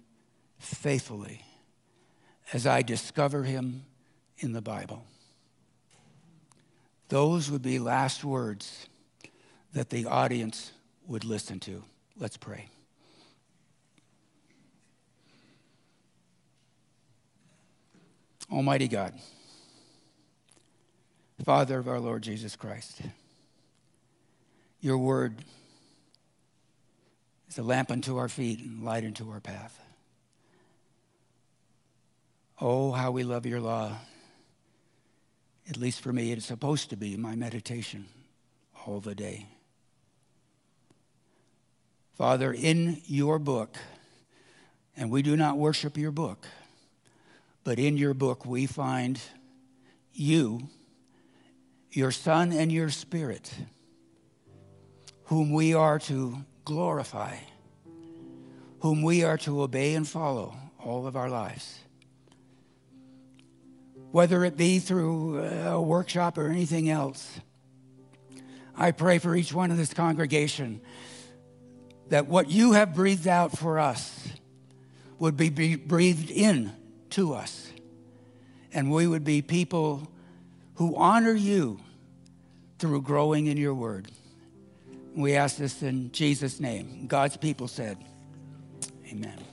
faithfully 0.59 1.43
as 2.53 2.67
I 2.67 2.83
discover 2.83 3.43
him 3.43 3.85
in 4.39 4.53
the 4.53 4.63
Bible. 4.63 5.05
Those 7.09 7.51
would 7.51 7.63
be 7.63 7.79
last 7.79 8.25
words 8.25 8.87
that 9.73 9.91
the 9.91 10.07
audience 10.07 10.73
would 11.07 11.25
listen 11.25 11.61
to. 11.61 11.83
Let's 12.19 12.37
pray. 12.37 12.69
Almighty 18.51 18.89
God, 18.89 19.13
Father 21.45 21.79
of 21.79 21.89
our 21.89 22.01
Lord 22.01 22.23
Jesus 22.23 22.57
Christ, 22.57 23.01
your 24.81 24.99
word 24.99 25.37
is 27.49 27.59
a 27.59 27.63
lamp 27.63 27.91
unto 27.91 28.17
our 28.17 28.29
feet 28.29 28.61
and 28.61 28.83
light 28.85 29.05
unto 29.05 29.31
our 29.31 29.41
path. 29.41 29.81
Oh, 32.61 32.93
how 32.93 33.11
we 33.11 33.23
love 33.23 33.47
your 33.47 33.61
law. 33.61 33.97
At 35.69 35.77
least 35.77 36.01
for 36.01 36.13
me, 36.13 36.33
it's 36.33 36.47
supposed 36.47 36.91
to 36.91 36.97
be 36.97 37.17
my 37.17 37.35
meditation 37.35 38.07
all 38.87 39.01
the 39.01 39.15
day. 39.15 39.47
Father, 42.17 42.53
in 42.53 43.03
your 43.05 43.39
book, 43.39 43.77
and 44.97 45.11
we 45.11 45.21
do 45.21 45.37
not 45.37 45.59
worship 45.59 45.99
your 45.99 46.13
book, 46.13 46.47
but 47.67 47.81
in 47.81 47.97
your 47.97 48.15
book 48.15 48.47
we 48.47 48.65
find 48.65 49.21
you, 50.13 50.69
your 51.91 52.13
Son, 52.13 52.53
and 52.53 52.71
your 52.71 52.91
Spirit, 52.91 53.53
whom 55.25 55.53
we 55.53 55.75
are 55.75 55.99
to 55.99 56.45
glorify, 56.65 57.35
whom 58.83 59.03
we 59.03 59.25
are 59.25 59.37
to 59.39 59.63
obey 59.63 59.97
and 59.97 60.07
follow 60.07 60.55
all 60.79 61.09
of 61.09 61.17
our 61.17 61.29
lives. 61.29 61.81
Whether 64.13 64.45
it 64.45 64.57
be 64.57 64.79
through 64.79 65.41
uh, 65.41 65.73
a 65.73 65.83
workshop 65.83 66.39
or 66.39 66.47
anything 66.47 66.89
else, 66.89 67.41
I 68.77 68.93
pray 68.93 69.19
for 69.19 69.35
each 69.35 69.53
one 69.53 69.73
of 69.73 69.77
this 69.77 69.93
congregation 69.93 70.81
that 72.11 72.29
what 72.29 72.49
you 72.49 72.75
have 72.75 72.95
breathed 72.95 73.27
out 73.27 73.59
for 73.59 73.81
us 73.81 74.29
would 75.19 75.37
be 75.37 75.75
breathed 75.75 76.31
in 76.31 76.73
to 77.17 77.33
us. 77.33 77.73
And 78.75 78.93
we 78.93 79.07
would 79.07 79.25
be 79.25 79.41
people 79.41 80.07
who 80.75 80.95
honor 80.97 81.33
you 81.33 81.81
through 82.79 83.01
growing 83.01 83.47
in 83.47 83.57
your 83.57 83.73
word. 83.73 84.09
We 85.15 85.35
ask 85.35 85.57
this 85.57 85.83
in 85.83 86.13
Jesus' 86.13 86.61
name. 86.61 87.07
God's 87.07 87.39
people 87.39 87.69
said, 87.69 87.97
Amen. 89.11 89.46